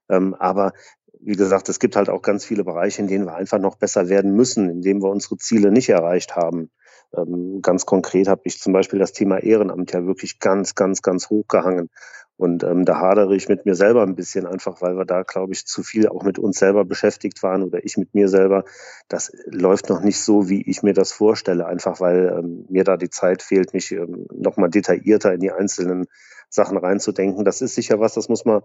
[0.09, 0.73] Ähm, aber
[1.19, 4.09] wie gesagt, es gibt halt auch ganz viele Bereiche, in denen wir einfach noch besser
[4.09, 6.69] werden müssen, in denen wir unsere Ziele nicht erreicht haben.
[7.15, 11.29] Ähm, ganz konkret habe ich zum Beispiel das Thema Ehrenamt ja wirklich ganz, ganz, ganz
[11.29, 11.89] hoch gehangen.
[12.37, 15.53] Und ähm, da hadere ich mit mir selber ein bisschen einfach, weil wir da, glaube
[15.53, 18.63] ich, zu viel auch mit uns selber beschäftigt waren oder ich mit mir selber.
[19.07, 22.95] Das läuft noch nicht so, wie ich mir das vorstelle, einfach weil ähm, mir da
[22.95, 26.05] die Zeit fehlt, mich ähm, nochmal detaillierter in die einzelnen
[26.49, 27.43] Sachen reinzudenken.
[27.43, 28.61] Das ist sicher was, das muss man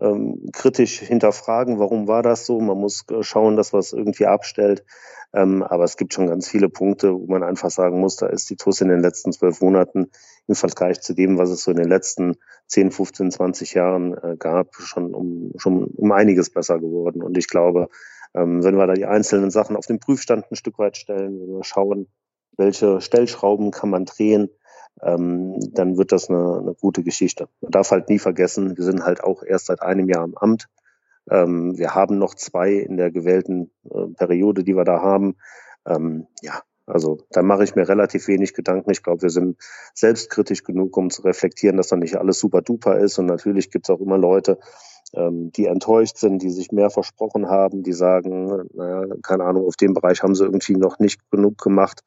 [0.00, 2.60] ähm, kritisch hinterfragen, warum war das so.
[2.60, 4.84] Man muss äh, schauen, dass man es irgendwie abstellt.
[5.34, 8.48] Ähm, aber es gibt schon ganz viele Punkte, wo man einfach sagen muss, da ist
[8.48, 10.10] die TUS in den letzten zwölf Monaten
[10.46, 12.36] im Vergleich zu dem, was es so in den letzten
[12.68, 17.22] 10, 15, 20 Jahren äh, gab, schon um, schon um einiges besser geworden.
[17.22, 17.88] Und ich glaube,
[18.34, 21.56] ähm, wenn wir da die einzelnen Sachen auf den Prüfstand ein Stück weit stellen, wenn
[21.56, 22.08] wir schauen,
[22.56, 24.48] welche Stellschrauben kann man drehen,
[25.02, 27.48] ähm, dann wird das eine, eine gute Geschichte.
[27.60, 30.68] Man darf halt nie vergessen, wir sind halt auch erst seit einem Jahr im Amt.
[31.30, 35.36] Ähm, wir haben noch zwei in der gewählten äh, Periode, die wir da haben.
[35.86, 38.90] Ähm, ja, also da mache ich mir relativ wenig Gedanken.
[38.90, 39.58] Ich glaube, wir sind
[39.94, 43.18] selbstkritisch genug, um zu reflektieren, dass da nicht alles super duper ist.
[43.18, 44.58] Und natürlich gibt es auch immer Leute,
[45.14, 49.94] die enttäuscht sind, die sich mehr versprochen haben, die sagen, naja, keine Ahnung, auf dem
[49.94, 52.02] Bereich haben sie irgendwie noch nicht genug gemacht.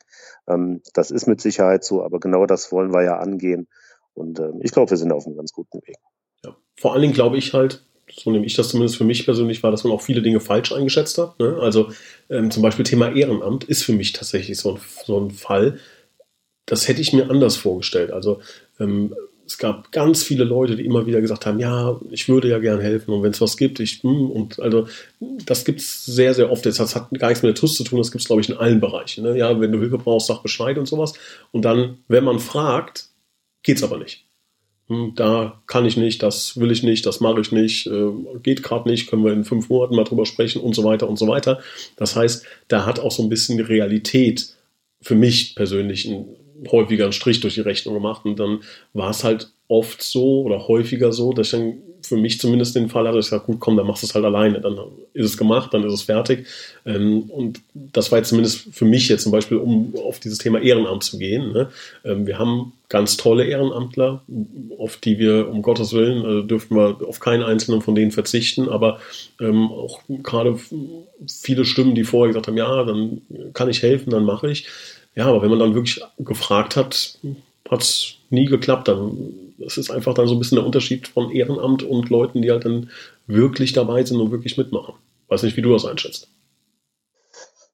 [0.47, 3.67] Ähm, das ist mit Sicherheit so, aber genau das wollen wir ja angehen.
[4.13, 5.97] Und ähm, ich glaube, wir sind auf einem ganz guten Weg.
[6.45, 6.55] Ja.
[6.79, 7.83] Vor allen Dingen glaube ich halt,
[8.13, 10.71] so nehme ich das zumindest für mich persönlich war, dass man auch viele Dinge falsch
[10.71, 11.39] eingeschätzt hat.
[11.39, 11.57] Ne?
[11.59, 11.91] Also
[12.29, 15.79] ähm, zum Beispiel Thema Ehrenamt ist für mich tatsächlich so ein, so ein Fall.
[16.65, 18.11] Das hätte ich mir anders vorgestellt.
[18.11, 18.41] Also
[18.79, 19.15] ähm,
[19.51, 22.79] es gab ganz viele Leute, die immer wieder gesagt haben, ja, ich würde ja gern
[22.79, 24.87] helfen und wenn es was gibt, ich, hm, und also
[25.19, 26.65] das gibt es sehr, sehr oft.
[26.65, 28.55] Das hat gar nichts mit der TUS zu tun, das gibt es, glaube ich, in
[28.55, 29.23] allen Bereichen.
[29.23, 29.37] Ne?
[29.37, 31.13] Ja, wenn du Hilfe brauchst, sag Bescheid und sowas.
[31.51, 33.09] Und dann, wenn man fragt,
[33.61, 34.23] geht es aber nicht.
[34.87, 38.11] Hm, da kann ich nicht, das will ich nicht, das mache ich nicht, äh,
[38.41, 41.17] geht gerade nicht, können wir in fünf Monaten mal drüber sprechen und so weiter und
[41.17, 41.59] so weiter.
[41.97, 44.55] Das heißt, da hat auch so ein bisschen die Realität
[45.01, 46.25] für mich persönlich ein
[46.69, 48.59] häufiger einen Strich durch die Rechnung gemacht und dann
[48.93, 52.89] war es halt oft so oder häufiger so, dass ich dann für mich zumindest den
[52.89, 54.77] Fall hatte, ich sage, gut, komm, dann machst du es halt alleine, dann
[55.13, 56.47] ist es gemacht, dann ist es fertig.
[56.85, 60.59] Ähm, und das war jetzt zumindest für mich jetzt zum Beispiel, um auf dieses Thema
[60.59, 61.51] Ehrenamt zu gehen.
[61.53, 61.69] Ne?
[62.03, 64.21] Ähm, wir haben ganz tolle Ehrenamtler,
[64.77, 68.67] auf die wir, um Gottes Willen, äh, dürften wir auf keinen einzelnen von denen verzichten,
[68.67, 68.99] aber
[69.39, 70.59] ähm, auch gerade
[71.27, 73.21] viele Stimmen, die vorher gesagt haben, ja, dann
[73.53, 74.67] kann ich helfen, dann mache ich.
[75.15, 77.19] Ja, aber wenn man dann wirklich gefragt hat,
[77.69, 78.87] hat es nie geklappt.
[78.87, 82.51] Dann das ist einfach dann so ein bisschen der Unterschied von Ehrenamt und Leuten, die
[82.51, 82.89] halt dann
[83.27, 84.95] wirklich dabei sind und wirklich mitmachen.
[85.27, 86.27] Weiß nicht, wie du das einschätzt.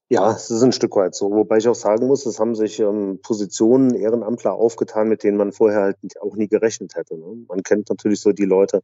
[0.09, 1.31] Ja, es ist ein Stück weit so.
[1.31, 5.51] Wobei ich auch sagen muss, es haben sich ähm, Positionen Ehrenamtler aufgetan, mit denen man
[5.51, 7.17] vorher halt auch nie gerechnet hätte.
[7.17, 7.45] Ne?
[7.47, 8.81] Man kennt natürlich so die Leute,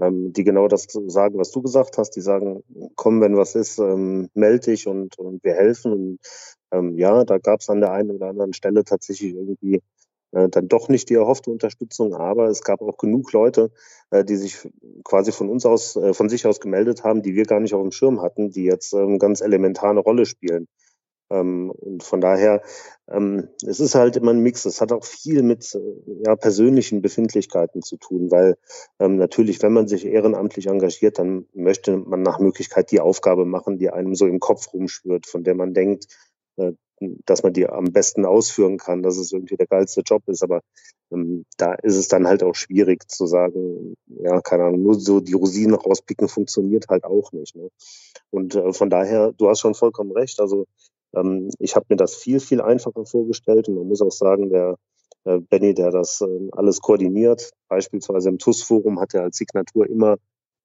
[0.00, 2.10] ähm, die genau das sagen, was du gesagt hast.
[2.16, 2.62] Die sagen,
[2.96, 5.92] komm, wenn was ist, ähm, melde dich und, und wir helfen.
[5.92, 6.18] Und
[6.72, 9.82] ähm, ja, da gab es an der einen oder anderen Stelle tatsächlich irgendwie
[10.32, 13.70] äh, dann doch nicht die erhoffte Unterstützung, aber es gab auch genug Leute,
[14.10, 14.68] äh, die sich
[15.04, 17.82] quasi von uns aus, äh, von sich aus gemeldet haben, die wir gar nicht auf
[17.82, 20.68] dem Schirm hatten, die jetzt ähm, ganz elementar eine Rolle spielen.
[21.30, 22.62] Ähm, und von daher,
[23.10, 24.64] ähm, es ist halt immer ein Mix.
[24.64, 25.80] Es hat auch viel mit äh,
[26.24, 28.56] ja, persönlichen Befindlichkeiten zu tun, weil
[28.98, 33.78] ähm, natürlich, wenn man sich ehrenamtlich engagiert, dann möchte man nach Möglichkeit die Aufgabe machen,
[33.78, 36.06] die einem so im Kopf rumschwirrt, von der man denkt,
[37.26, 40.42] dass man die am besten ausführen kann, dass es irgendwie der geilste Job ist.
[40.42, 40.60] Aber
[41.10, 45.20] ähm, da ist es dann halt auch schwierig zu sagen, ja, keine Ahnung, nur so
[45.20, 47.56] die Rosinen rauspicken funktioniert halt auch nicht.
[47.56, 47.68] Ne?
[48.30, 50.40] Und äh, von daher, du hast schon vollkommen recht.
[50.40, 50.66] Also
[51.14, 54.76] ähm, ich habe mir das viel, viel einfacher vorgestellt und man muss auch sagen, der
[55.24, 60.16] äh, Benny, der das äh, alles koordiniert, beispielsweise im TUS-Forum hat er als Signatur immer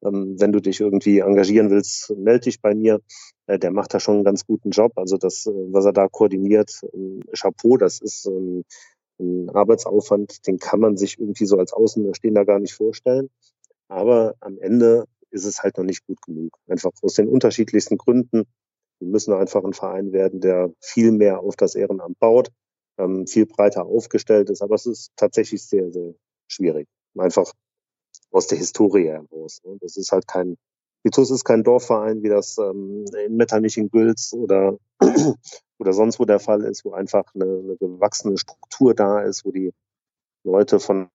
[0.02, 3.02] wenn du dich irgendwie engagieren willst, melde dich bei mir.
[3.48, 4.94] Äh, der macht da schon einen ganz guten Job.
[4.96, 8.64] Also das, äh, was er da koordiniert, ähm, Chapeau, das ist ähm,
[9.20, 13.30] ein Arbeitsaufwand, den kann man sich irgendwie so als Außenstehender gar nicht vorstellen.
[13.88, 16.58] Aber am Ende ist es halt noch nicht gut genug.
[16.68, 18.44] Einfach aus den unterschiedlichsten Gründen.
[19.00, 22.50] Wir müssen einfach ein Verein werden, der viel mehr auf das Ehrenamt baut,
[22.98, 24.62] ähm, viel breiter aufgestellt ist.
[24.62, 26.14] Aber es ist tatsächlich sehr, sehr
[26.48, 26.88] schwierig.
[27.18, 27.52] Einfach
[28.38, 29.62] aus der Historie heraus.
[29.65, 29.78] Ne?
[29.82, 30.58] Das ist halt kein,
[31.04, 34.78] Vitus ist kein Dorfverein, wie das ähm, in Metternich in Gülz oder,
[35.80, 39.52] oder sonst wo der Fall ist, wo einfach eine, eine gewachsene Struktur da ist, wo
[39.52, 39.73] die
[40.43, 41.10] Leute von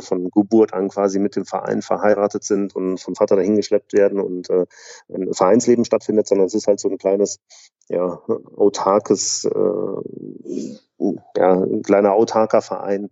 [0.00, 4.20] von Geburt an quasi mit dem Verein verheiratet sind und vom Vater dahin geschleppt werden
[4.20, 4.66] und äh,
[5.08, 7.40] ein Vereinsleben stattfindet, sondern es ist halt so ein kleines,
[7.88, 8.20] ja,
[8.56, 13.08] autarkes, äh, ja, ein kleiner autarker Verein,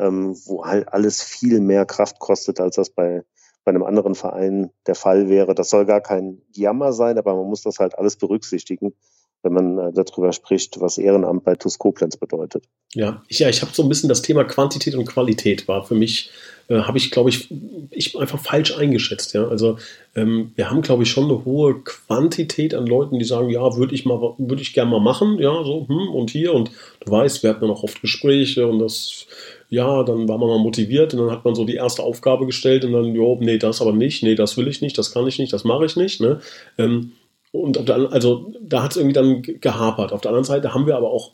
[0.00, 3.22] ähm, wo halt alles viel mehr Kraft kostet, als das bei,
[3.64, 5.54] bei einem anderen Verein der Fall wäre.
[5.54, 8.94] Das soll gar kein Jammer sein, aber man muss das halt alles berücksichtigen
[9.42, 12.64] wenn man äh, darüber spricht, was Ehrenamt bei TUS Koblenz bedeutet.
[12.94, 15.94] Ja, ich, ja, ich habe so ein bisschen das Thema Quantität und Qualität war für
[15.94, 16.30] mich,
[16.68, 17.48] äh, habe ich, glaube ich,
[17.90, 19.32] ich einfach falsch eingeschätzt.
[19.32, 19.48] Ja?
[19.48, 19.78] Also
[20.14, 23.94] ähm, wir haben, glaube ich, schon eine hohe Quantität an Leuten, die sagen, ja, würde
[23.94, 27.50] ich mal, ich gerne mal machen, ja, so, hm, und hier und du weißt, wir
[27.50, 29.26] hatten dann auch oft Gespräche und das,
[29.70, 32.84] ja, dann war man mal motiviert und dann hat man so die erste Aufgabe gestellt
[32.84, 35.38] und dann, jo, nee, das aber nicht, nee, das will ich nicht, das kann ich
[35.38, 36.40] nicht, das mache ich nicht, ne?
[36.76, 37.12] Ähm,
[37.52, 40.12] und der, also da hat es irgendwie dann gehapert.
[40.12, 41.32] Auf der anderen Seite haben wir aber auch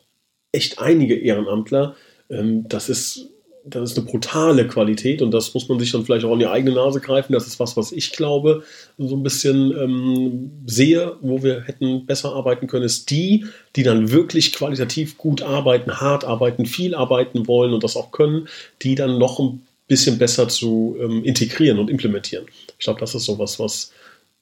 [0.52, 1.94] echt einige Ehrenamtler.
[2.30, 3.30] Ähm, das ist
[3.68, 6.46] das ist eine brutale Qualität und das muss man sich dann vielleicht auch in die
[6.46, 7.32] eigene Nase greifen.
[7.32, 8.62] Das ist was, was ich glaube,
[8.96, 14.12] so ein bisschen ähm, sehe, wo wir hätten besser arbeiten können, ist die, die dann
[14.12, 18.48] wirklich qualitativ gut arbeiten, hart arbeiten, viel arbeiten wollen und das auch können,
[18.82, 22.46] die dann noch ein bisschen besser zu ähm, integrieren und implementieren.
[22.78, 23.92] Ich glaube, das ist so was, was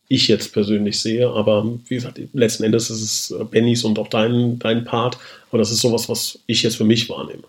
[0.08, 1.28] ich jetzt persönlich sehe.
[1.30, 5.18] Aber wie gesagt, letzten Endes ist es äh, Bennys und auch dein, dein Part.
[5.48, 7.44] Aber das ist sowas, was ich jetzt für mich wahrnehme.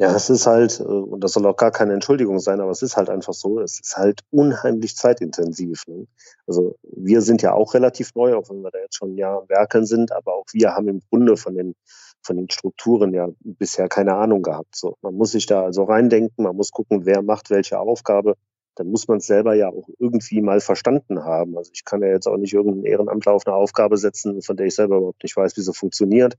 [0.00, 2.82] Ja, es ist halt, äh, und das soll auch gar keine Entschuldigung sein, aber es
[2.82, 5.86] ist halt einfach so, es ist halt unheimlich zeitintensiv.
[5.88, 6.06] Ne?
[6.46, 9.40] Also wir sind ja auch relativ neu, auch wenn wir da jetzt schon ein Jahr
[9.42, 11.74] am Werkeln sind, aber auch wir haben im Grunde von den,
[12.22, 14.76] von den Strukturen ja bisher keine Ahnung gehabt.
[14.76, 18.36] So, man muss sich da also reindenken, man muss gucken, wer macht welche Aufgabe
[18.78, 21.56] dann muss man es selber ja auch irgendwie mal verstanden haben.
[21.56, 24.66] Also ich kann ja jetzt auch nicht irgendeinen Ehrenamtler auf eine Aufgabe setzen, von der
[24.66, 26.36] ich selber überhaupt nicht weiß, wie sie funktioniert.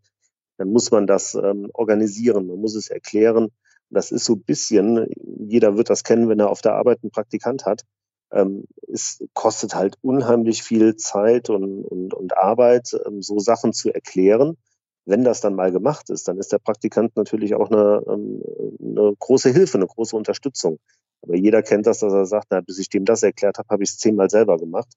[0.60, 3.48] Dann muss man das ähm, organisieren, man muss es erklären.
[3.90, 5.08] Das ist so ein bisschen,
[5.48, 7.84] jeder wird das kennen, wenn er auf der Arbeit einen Praktikant hat.
[8.32, 13.90] Ähm, es kostet halt unheimlich viel Zeit und, und, und Arbeit, ähm, so Sachen zu
[13.90, 14.58] erklären.
[15.06, 18.44] Wenn das dann mal gemacht ist, dann ist der Praktikant natürlich auch eine, ähm,
[18.82, 20.78] eine große Hilfe, eine große Unterstützung.
[21.22, 23.84] Aber jeder kennt das, dass er sagt, na, bis ich dem das erklärt habe, habe
[23.84, 24.94] ich es zehnmal selber gemacht.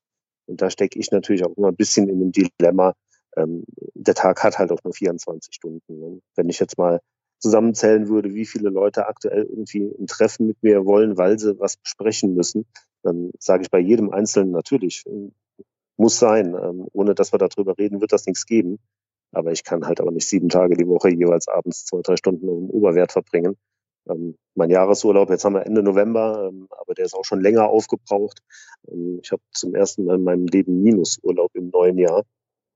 [0.47, 2.95] Und da stecke ich natürlich auch immer ein bisschen in dem Dilemma.
[3.37, 3.65] Ähm,
[3.95, 6.01] der Tag hat halt auch nur 24 Stunden.
[6.01, 6.21] Ne?
[6.35, 7.01] Wenn ich jetzt mal
[7.39, 11.77] zusammenzählen würde, wie viele Leute aktuell irgendwie ein Treffen mit mir wollen, weil sie was
[11.77, 12.67] besprechen müssen,
[13.03, 15.31] dann sage ich bei jedem Einzelnen natürlich, äh,
[15.97, 16.55] muss sein.
[16.55, 18.79] Ähm, ohne dass wir darüber reden, wird das nichts geben.
[19.33, 22.49] Aber ich kann halt auch nicht sieben Tage die Woche jeweils abends zwei, drei Stunden
[22.49, 23.57] auf Oberwert verbringen.
[24.09, 27.69] Ähm, mein Jahresurlaub, jetzt haben wir Ende November, ähm, aber der ist auch schon länger
[27.69, 28.41] aufgebraucht.
[28.89, 32.25] Ähm, ich habe zum ersten Mal in meinem Leben Minusurlaub im neuen Jahr.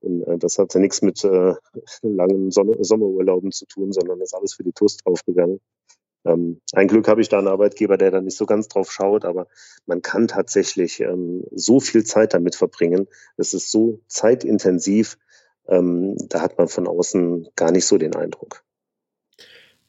[0.01, 1.53] Und äh, das hat ja nichts mit äh,
[2.01, 5.59] langen Sonne Sommerurlauben zu tun, sondern ist alles für die TUS draufgegangen.
[6.25, 9.25] Ähm, ein Glück habe ich da einen Arbeitgeber, der da nicht so ganz drauf schaut,
[9.25, 9.47] aber
[9.85, 13.07] man kann tatsächlich ähm, so viel Zeit damit verbringen.
[13.37, 15.17] Es ist so zeitintensiv,
[15.67, 18.63] ähm, da hat man von außen gar nicht so den Eindruck.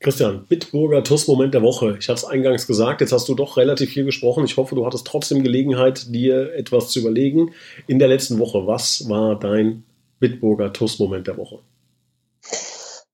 [0.01, 1.97] Christian, Bitburger TUS-Moment der Woche.
[1.99, 4.45] Ich hatte es eingangs gesagt, jetzt hast du doch relativ viel gesprochen.
[4.45, 7.53] Ich hoffe, du hattest trotzdem Gelegenheit, dir etwas zu überlegen.
[7.89, 9.83] In der letzten Woche, was war dein
[10.19, 11.61] Bitburger TUS-Moment der Woche?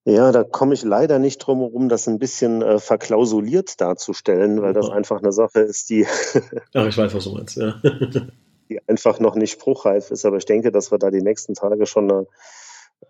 [0.07, 4.75] Ja, da komme ich leider nicht drum herum, das ein bisschen äh, verklausuliert darzustellen, weil
[4.75, 6.07] das einfach eine Sache ist, die.
[6.75, 7.81] Ach, ich weiß, was du meinst, ja.
[8.69, 10.27] die einfach noch nicht spruchreif ist.
[10.27, 12.27] Aber ich denke, dass wir da die nächsten Tage schon eine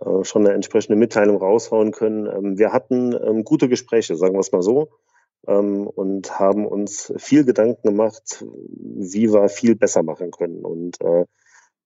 [0.00, 2.26] äh, schon eine entsprechende Mitteilung raushauen können.
[2.26, 4.90] Ähm, wir hatten ähm, gute Gespräche, sagen wir es mal so,
[5.46, 10.64] ähm, und haben uns viel Gedanken gemacht, wie wir viel besser machen können.
[10.64, 11.26] Und äh,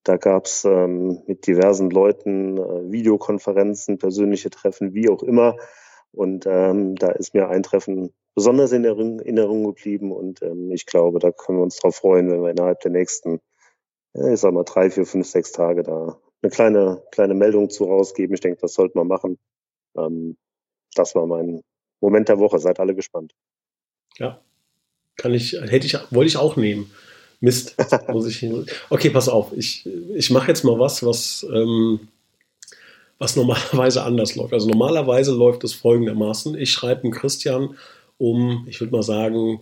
[0.08, 5.56] da gab es mit diversen Leuten äh, Videokonferenzen, persönliche Treffen, wie auch immer.
[6.12, 10.12] Und ähm, da ist mir ein Treffen besonders in Erinnerung geblieben.
[10.12, 13.40] Und ähm, ich glaube, da können wir uns darauf freuen, wenn wir innerhalb der nächsten,
[14.14, 18.34] ich sag mal, drei, vier, fünf, sechs Tage da eine kleine, kleine Meldung zu rausgeben.
[18.34, 19.38] Ich denke, das sollte man machen.
[19.96, 20.36] Ähm,
[20.94, 21.62] das war mein
[22.00, 22.58] Moment der Woche.
[22.58, 23.34] Seid alle gespannt.
[24.16, 24.40] Ja,
[25.16, 26.90] kann ich, hätte ich, wollte ich auch nehmen.
[27.40, 27.76] Mist,
[28.08, 28.66] muss ich hin.
[28.90, 32.08] Okay, pass auf, ich, ich mache jetzt mal was, was, ähm,
[33.18, 34.52] was normalerweise anders läuft.
[34.52, 36.56] Also normalerweise läuft es folgendermaßen.
[36.56, 37.76] Ich schreibe einen Christian
[38.16, 39.60] um, ich würde mal sagen,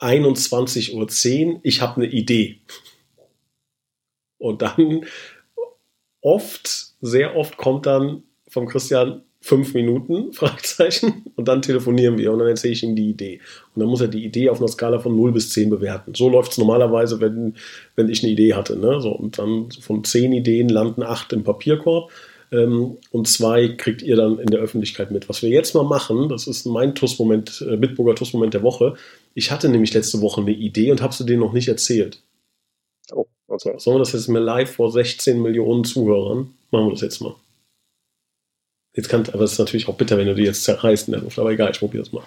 [0.00, 2.58] 21.10 Uhr, ich habe eine Idee.
[4.38, 5.06] Und dann
[6.20, 12.38] oft, sehr oft kommt dann vom Christian fünf Minuten, Fragezeichen, und dann telefonieren wir und
[12.38, 13.40] dann erzähle ich ihm die Idee.
[13.74, 16.14] Und dann muss er die Idee auf einer Skala von 0 bis 10 bewerten.
[16.14, 17.54] So läuft es normalerweise, wenn,
[17.94, 18.76] wenn ich eine Idee hatte.
[18.76, 19.02] Ne?
[19.02, 22.10] So, und dann von 10 Ideen landen 8 im Papierkorb
[22.52, 25.28] ähm, und zwei kriegt ihr dann in der Öffentlichkeit mit.
[25.28, 28.94] Was wir jetzt mal machen, das ist mein TUS-Moment, äh, Bitburger TUS-Moment der Woche.
[29.34, 32.22] Ich hatte nämlich letzte Woche eine Idee und habe sie dir noch nicht erzählt.
[33.12, 33.74] Oh, okay.
[33.76, 36.54] Sollen wir das jetzt mal live vor 16 Millionen Zuhörern?
[36.70, 37.34] Machen wir das jetzt mal.
[38.94, 41.22] Jetzt kann, aber es ist natürlich auch bitter, wenn du die jetzt zerreißt in der
[41.22, 42.22] Luft, aber egal, ich probiere es mal.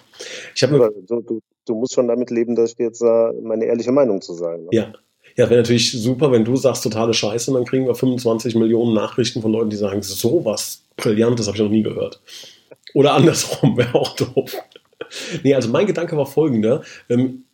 [0.54, 3.90] Ich habe du, du, du, musst schon damit leben, dass ich jetzt äh, meine ehrliche
[3.90, 4.64] Meinung zu sagen.
[4.64, 4.68] Ne?
[4.72, 4.92] Ja.
[5.36, 9.40] Ja, wäre natürlich super, wenn du sagst, totale Scheiße, dann kriegen wir 25 Millionen Nachrichten
[9.40, 12.20] von Leuten, die sagen, sowas Brillantes habe ich noch nie gehört.
[12.92, 14.56] Oder andersrum, wäre auch doof.
[15.44, 16.82] nee, also mein Gedanke war folgender.
[17.08, 17.44] Ähm,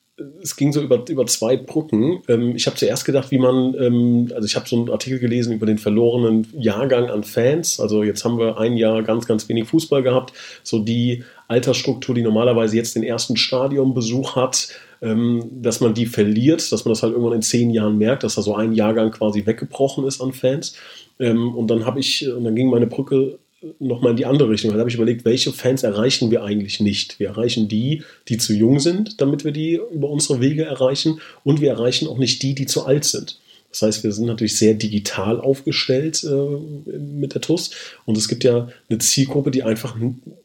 [0.42, 2.22] es ging so über, über zwei Brücken.
[2.28, 5.52] Ähm, ich habe zuerst gedacht, wie man, ähm, also ich habe so einen Artikel gelesen
[5.52, 7.80] über den verlorenen Jahrgang an Fans.
[7.80, 10.32] Also jetzt haben wir ein Jahr ganz, ganz wenig Fußball gehabt.
[10.62, 14.68] So die Altersstruktur, die normalerweise jetzt den ersten Stadionbesuch hat,
[15.02, 18.36] ähm, dass man die verliert, dass man das halt irgendwann in zehn Jahren merkt, dass
[18.36, 20.76] da so ein Jahrgang quasi weggebrochen ist an Fans.
[21.18, 23.38] Ähm, und dann habe ich, und dann ging meine Brücke
[23.78, 24.72] nochmal in die andere Richtung.
[24.72, 27.18] Da habe ich überlegt, welche Fans erreichen wir eigentlich nicht?
[27.18, 31.20] Wir erreichen die, die zu jung sind, damit wir die über unsere Wege erreichen.
[31.44, 33.38] Und wir erreichen auch nicht die, die zu alt sind.
[33.74, 37.70] Das heißt, wir sind natürlich sehr digital aufgestellt äh, mit der TUS.
[38.04, 39.96] Und es gibt ja eine Zielgruppe, die einfach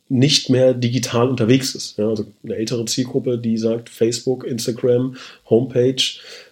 [0.07, 1.97] nicht mehr digital unterwegs ist.
[1.99, 5.15] Ja, also eine ältere Zielgruppe, die sagt, Facebook, Instagram,
[5.47, 6.01] Homepage,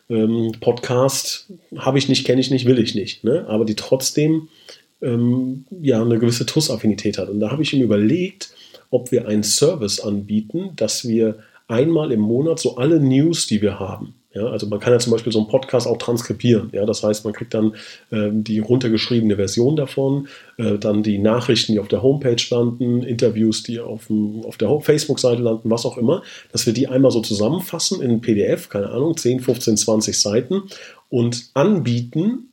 [0.10, 3.24] ähm, Podcast habe ich nicht, kenne ich nicht, will ich nicht.
[3.24, 3.46] Ne?
[3.48, 4.48] Aber die trotzdem
[5.02, 7.30] ähm, ja eine gewisse TUS-Affinität hat.
[7.30, 8.54] Und da habe ich ihm überlegt,
[8.90, 13.80] ob wir einen Service anbieten, dass wir einmal im Monat so alle News, die wir
[13.80, 16.70] haben, ja, also man kann ja zum Beispiel so einen Podcast auch transkribieren.
[16.72, 17.74] Ja, das heißt, man kriegt dann
[18.12, 23.64] äh, die runtergeschriebene Version davon, äh, dann die Nachrichten, die auf der Homepage landen, Interviews,
[23.64, 27.22] die auf, dem, auf der Facebook-Seite landen, was auch immer, dass wir die einmal so
[27.22, 30.64] zusammenfassen in PDF, keine Ahnung, 10, 15, 20 Seiten
[31.10, 32.52] und anbieten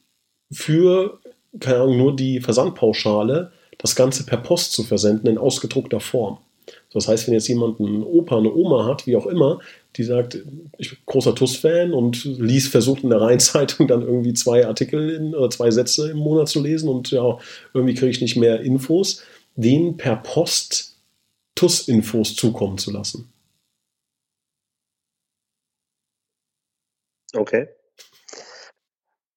[0.51, 1.19] für
[1.61, 6.39] keine Ahnung, nur die Versandpauschale, das Ganze per Post zu versenden in ausgedruckter Form.
[6.93, 9.61] Das heißt, wenn jetzt jemand einen Opa, eine Oma hat, wie auch immer,
[9.97, 10.39] die sagt,
[10.79, 15.35] ich bin großer TUS-Fan und liest, versucht in der Rheinzeitung dann irgendwie zwei Artikel in,
[15.35, 17.39] oder zwei Sätze im Monat zu lesen und ja,
[17.75, 19.23] irgendwie kriege ich nicht mehr Infos,
[19.57, 20.97] denen per Post
[21.57, 23.33] TUS-Infos zukommen zu lassen.
[27.35, 27.69] Okay.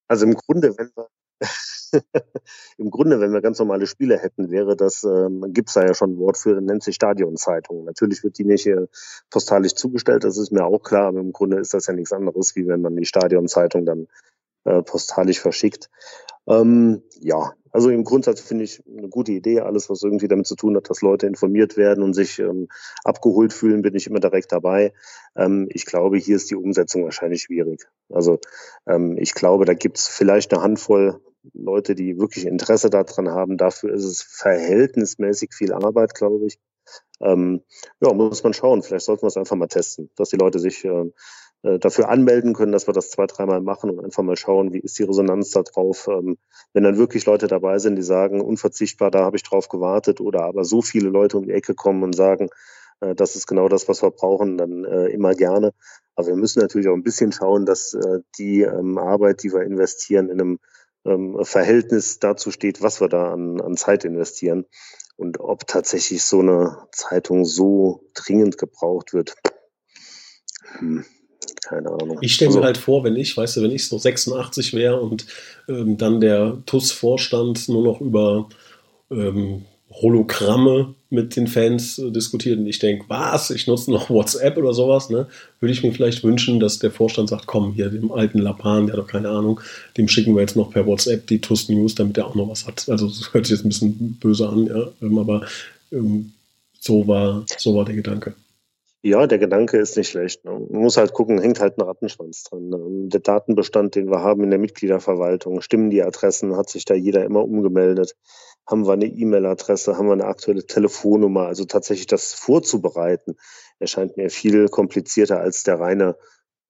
[0.08, 1.08] Also im Grunde, wenn wir
[2.78, 5.94] Im Grunde, wenn wir ganz normale Spiele hätten, wäre das, ähm, gibt es da ja
[5.94, 7.86] schon ein Wort für, nennt sich Stadionzeitung.
[7.86, 8.88] Natürlich wird die nicht hier
[9.30, 12.56] postalisch zugestellt, das ist mir auch klar, aber im Grunde ist das ja nichts anderes,
[12.56, 14.08] wie wenn man die Stadionzeitung dann
[14.66, 15.90] äh, postalisch verschickt.
[16.48, 19.60] Ähm, ja, also im Grundsatz finde ich eine gute Idee.
[19.60, 22.70] Alles, was irgendwie damit zu tun hat, dass Leute informiert werden und sich ähm,
[23.04, 24.94] abgeholt fühlen, bin ich immer direkt dabei.
[25.36, 27.86] Ähm, ich glaube, hier ist die Umsetzung wahrscheinlich schwierig.
[28.10, 28.40] Also
[28.88, 31.22] ähm, ich glaube, da gibt es vielleicht eine Handvoll
[31.54, 33.58] Leute, die wirklich Interesse daran haben.
[33.58, 36.60] Dafür ist es verhältnismäßig viel Arbeit, glaube ich.
[37.20, 37.62] Ähm,
[38.00, 38.84] ja, muss man schauen.
[38.84, 41.06] Vielleicht sollten wir es einfach mal testen, dass die Leute sich äh,
[41.64, 44.80] äh, dafür anmelden können, dass wir das zwei, dreimal machen und einfach mal schauen, wie
[44.80, 46.08] ist die Resonanz da drauf.
[46.08, 46.38] Ähm,
[46.74, 50.44] wenn dann wirklich Leute dabei sind, die sagen, unverzichtbar, da habe ich drauf gewartet oder
[50.44, 52.50] aber so viele Leute um die Ecke kommen und sagen,
[53.02, 55.74] äh, das ist genau das, was wir brauchen, dann äh, immer gerne.
[56.16, 59.62] Aber wir müssen natürlich auch ein bisschen schauen, dass äh, die ähm, Arbeit, die wir
[59.62, 60.60] investieren, in einem
[61.08, 64.66] ähm, Verhältnis dazu steht, was wir da an, an Zeit investieren
[65.16, 69.36] und ob tatsächlich so eine Zeitung so dringend gebraucht wird.
[70.78, 71.06] Hm,
[71.64, 72.20] keine Ahnung.
[72.22, 75.02] Ich stelle mir also, halt vor, wenn ich, weißt du, wenn ich so 86 wäre
[75.02, 75.26] und
[75.68, 78.50] ähm, dann der TUS-Vorstand nur noch über
[79.10, 84.58] ähm, Hologramme mit den Fans äh, diskutiert und ich denke, was, ich nutze noch WhatsApp
[84.58, 85.28] oder sowas, ne?
[85.60, 88.98] Würde ich mir vielleicht wünschen, dass der Vorstand sagt, komm, hier, dem alten Lapan, der
[88.98, 89.62] hat doch keine Ahnung,
[89.98, 92.68] dem schicken wir jetzt noch per WhatsApp die TUS News, damit er auch noch was
[92.68, 92.90] hat.
[92.90, 95.46] Also das hört sich jetzt ein bisschen böse an, ja, ähm, aber
[95.92, 96.34] ähm,
[96.80, 98.34] so war, so war der Gedanke.
[99.04, 100.44] Ja, der Gedanke ist nicht schlecht.
[100.44, 100.52] Ne?
[100.52, 102.68] Man muss halt gucken, hängt halt ein Rattenschwanz dran.
[102.68, 102.78] Ne?
[103.10, 107.24] Der Datenbestand, den wir haben in der Mitgliederverwaltung, stimmen die Adressen, hat sich da jeder
[107.24, 108.16] immer umgemeldet
[108.68, 111.48] haben wir eine E-Mail-Adresse, haben wir eine aktuelle Telefonnummer.
[111.48, 113.38] Also tatsächlich das vorzubereiten,
[113.80, 116.16] erscheint mir viel komplizierter als der reine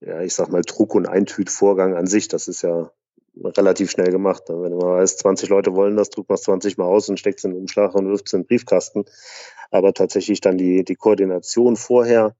[0.02, 2.92] ja, ich sag mal, Druck- und Eintütvorgang an sich, das ist ja
[3.36, 4.50] relativ schnell gemacht.
[4.50, 4.62] Ne?
[4.62, 7.20] Wenn du mal weißt, 20 Leute wollen das, drückt man es 20 Mal aus und
[7.20, 9.06] steckt es in den Umschlag und wirft es in den Briefkasten.
[9.72, 12.36] Aber tatsächlich dann die, die Koordination vorher,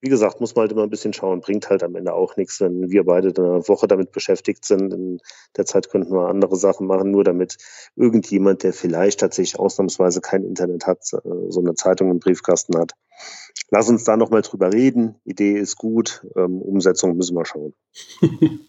[0.00, 2.60] wie gesagt, muss man halt immer ein bisschen schauen, bringt halt am Ende auch nichts,
[2.60, 4.92] wenn wir beide eine Woche damit beschäftigt sind.
[4.94, 5.20] In
[5.56, 7.56] der Zeit könnten wir andere Sachen machen, nur damit
[7.96, 12.92] irgendjemand, der vielleicht tatsächlich ausnahmsweise kein Internet hat, äh, so eine Zeitung im Briefkasten hat.
[13.70, 15.16] Lass uns da nochmal drüber reden.
[15.24, 17.74] Idee ist gut, ähm, Umsetzung müssen wir schauen.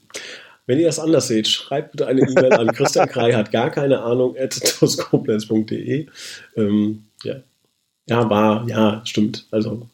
[0.65, 4.01] Wenn ihr das anders seht, schreibt bitte eine E-Mail an Christian Krei, hat gar keine
[4.01, 4.59] Ahnung, at
[6.55, 7.35] ähm, ja.
[8.07, 9.47] ja, war, ja, stimmt.
[9.49, 9.87] Also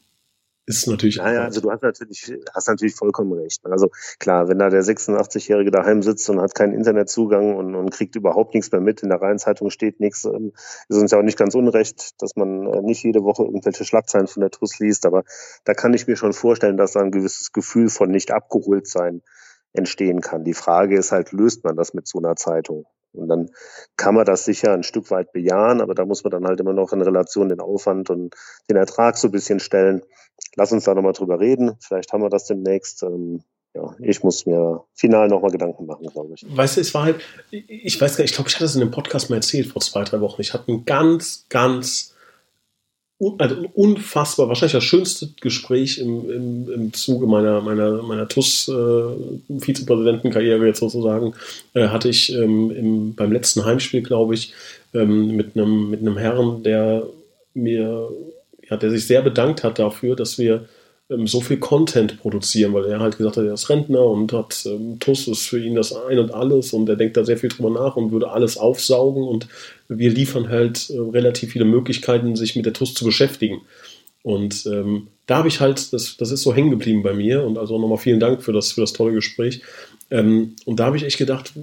[0.68, 1.18] ist natürlich.
[1.18, 3.64] Naja, also du hast natürlich, hast natürlich vollkommen recht.
[3.66, 3.90] Also
[4.20, 8.56] klar, wenn da der 86-Jährige daheim sitzt und hat keinen Internetzugang und, und kriegt überhaupt
[8.56, 10.54] nichts mehr mit, in der Rheinzeitung steht nichts, ähm,
[10.90, 14.28] ist uns ja auch nicht ganz unrecht, dass man äh, nicht jede Woche irgendwelche Schlagzeilen
[14.28, 15.24] von der TUS liest, aber
[15.66, 19.22] da kann ich mir schon vorstellen, dass da ein gewisses Gefühl von nicht abgeholt sein
[19.74, 20.44] entstehen kann.
[20.44, 22.86] Die Frage ist halt, löst man das mit so einer Zeitung?
[23.18, 23.50] Und dann
[23.98, 26.74] kann man das sicher ein Stück weit bejahen, aber da muss man dann halt immer
[26.74, 28.36] noch in Relation den Aufwand und
[28.70, 30.02] den Ertrag so ein bisschen stellen.
[30.56, 31.76] Lass uns da nochmal drüber reden.
[31.80, 33.04] Vielleicht haben wir das demnächst.
[33.04, 33.44] Ähm,
[33.74, 36.46] ja, ich muss mir final nochmal Gedanken machen, glaube ich.
[36.48, 37.20] Weißt du, es war halt,
[37.52, 39.82] ich weiß gar nicht, ich glaube, ich hatte es in einem Podcast mal erzählt vor
[39.82, 40.42] zwei, drei Wochen.
[40.42, 42.15] Ich hatte ein ganz, ganz
[43.38, 50.68] also unfassbar, wahrscheinlich das schönste Gespräch im, im, im Zuge meiner, meiner, meiner TUS-Vizepräsidentenkarriere äh,
[50.68, 51.34] jetzt sozusagen,
[51.74, 54.54] äh, hatte ich ähm, im, beim letzten Heimspiel, glaube ich,
[54.94, 57.04] ähm, mit, einem, mit Herrn, der
[57.54, 58.10] mir,
[58.70, 60.68] ja, der sich sehr bedankt hat dafür, dass wir
[61.08, 64.98] so viel Content produzieren, weil er halt gesagt hat, er ist Rentner und hat ähm,
[65.00, 67.70] TUS ist für ihn das Ein und Alles und er denkt da sehr viel drüber
[67.70, 69.48] nach und würde alles aufsaugen und
[69.88, 73.62] wir liefern halt äh, relativ viele Möglichkeiten, sich mit der TUS zu beschäftigen.
[74.24, 77.60] Und ähm, da habe ich halt, das, das ist so hängen geblieben bei mir und
[77.60, 79.62] also nochmal vielen Dank für das, für das tolle Gespräch.
[80.10, 81.54] Ähm, und da habe ich echt gedacht,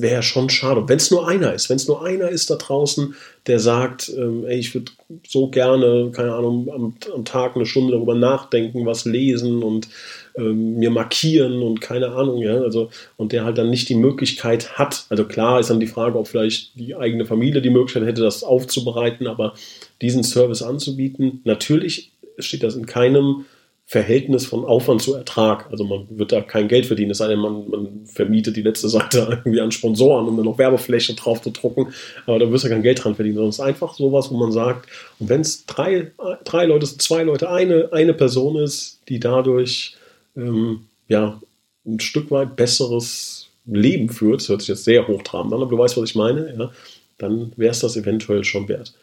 [0.00, 0.88] wäre schon schade.
[0.88, 3.14] Wenn es nur einer ist, wenn es nur einer ist da draußen,
[3.46, 4.92] der sagt, ähm, ey, ich würde
[5.26, 9.88] so gerne, keine Ahnung, am, am, Tag eine Stunde darüber nachdenken, was lesen und
[10.36, 14.78] ähm, mir markieren und keine Ahnung, ja, also und der halt dann nicht die Möglichkeit
[14.78, 15.06] hat.
[15.08, 18.44] Also klar ist dann die Frage, ob vielleicht die eigene Familie die Möglichkeit hätte, das
[18.44, 19.54] aufzubereiten, aber
[20.00, 23.44] diesen Service anzubieten, natürlich steht das in keinem
[23.92, 25.70] Verhältnis von Aufwand zu Ertrag.
[25.70, 28.88] Also man wird da kein Geld verdienen, es sei denn, man, man vermietet die letzte
[28.88, 31.92] Seite irgendwie an Sponsoren, um dann noch Werbefläche drauf zu drucken.
[32.24, 34.50] Aber da wirst du kein Geld dran verdienen, sondern es ist einfach sowas, wo man
[34.50, 34.88] sagt,
[35.18, 36.10] und wenn es drei,
[36.44, 39.94] drei Leute, zwei Leute, eine, eine Person ist, die dadurch
[40.38, 41.38] ähm, ja,
[41.84, 45.76] ein Stück weit besseres Leben führt, das hört sich jetzt sehr hochtrabend an, aber du
[45.76, 46.70] weißt, was ich meine, ja,
[47.18, 48.94] dann wäre es das eventuell schon wert.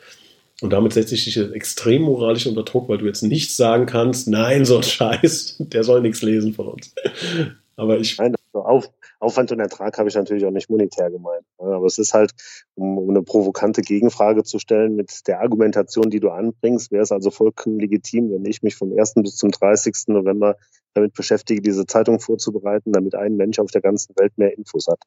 [0.62, 4.28] Und damit setze ich dich extrem moralisch unter Druck, weil du jetzt nicht sagen kannst,
[4.28, 6.94] nein, so ein Scheiß, der soll nichts lesen von uns.
[7.76, 8.18] Aber ich.
[8.18, 8.90] Nein, also Auf,
[9.22, 11.46] Aufwand und Ertrag habe ich natürlich auch nicht monetär gemeint.
[11.58, 12.32] Aber es ist halt,
[12.76, 17.12] um, um eine provokante Gegenfrage zu stellen, mit der Argumentation, die du anbringst, wäre es
[17.12, 19.14] also vollkommen legitim, wenn ich mich vom 1.
[19.16, 19.96] bis zum 30.
[20.08, 20.58] November
[20.94, 25.00] damit beschäftige, diese Zeitung vorzubereiten, damit ein Mensch auf der ganzen Welt mehr Infos hat.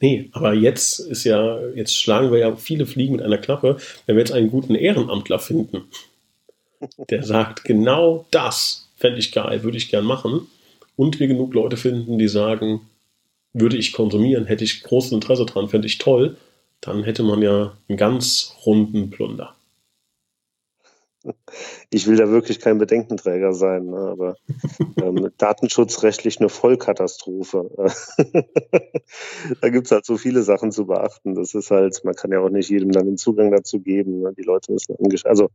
[0.00, 4.16] Nee, aber jetzt ist ja, jetzt schlagen wir ja viele Fliegen mit einer Klappe, wenn
[4.16, 5.84] wir jetzt einen guten Ehrenamtler finden,
[7.10, 10.46] der sagt, genau das fände ich geil, würde ich gern machen.
[10.94, 12.80] Und wir genug Leute finden, die sagen,
[13.52, 16.36] würde ich konsumieren, hätte ich großes Interesse dran, fände ich toll,
[16.80, 19.55] dann hätte man ja einen ganz runden Plunder
[21.90, 24.36] ich will da wirklich kein Bedenkenträger sein, ne, aber
[25.02, 27.70] ähm, datenschutzrechtlich eine Vollkatastrophe.
[29.60, 31.34] da gibt es halt so viele Sachen zu beachten.
[31.34, 34.20] Das ist halt, man kann ja auch nicht jedem dann den Zugang dazu geben.
[34.20, 34.32] Ne?
[34.36, 35.48] Die Leute müssen also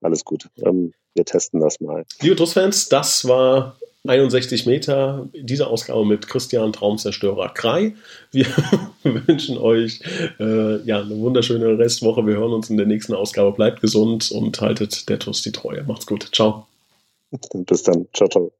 [0.00, 0.48] alles gut.
[0.58, 2.04] Ähm, wir testen das mal.
[2.20, 3.76] Liebe TUS-Fans, das war
[4.06, 7.94] 61 Meter, diese Ausgabe mit Christian Traumzerstörer Krei.
[8.32, 8.46] Wir
[9.02, 10.00] wünschen euch
[10.38, 12.26] äh, ja, eine wunderschöne Restwoche.
[12.26, 13.52] Wir hören uns in der nächsten Ausgabe.
[13.52, 15.84] Bleibt gesund und haltet der TUS die Treue.
[15.84, 16.28] Macht's gut.
[16.32, 16.66] Ciao.
[17.54, 18.06] Bis dann.
[18.12, 18.52] Ciao, ciao.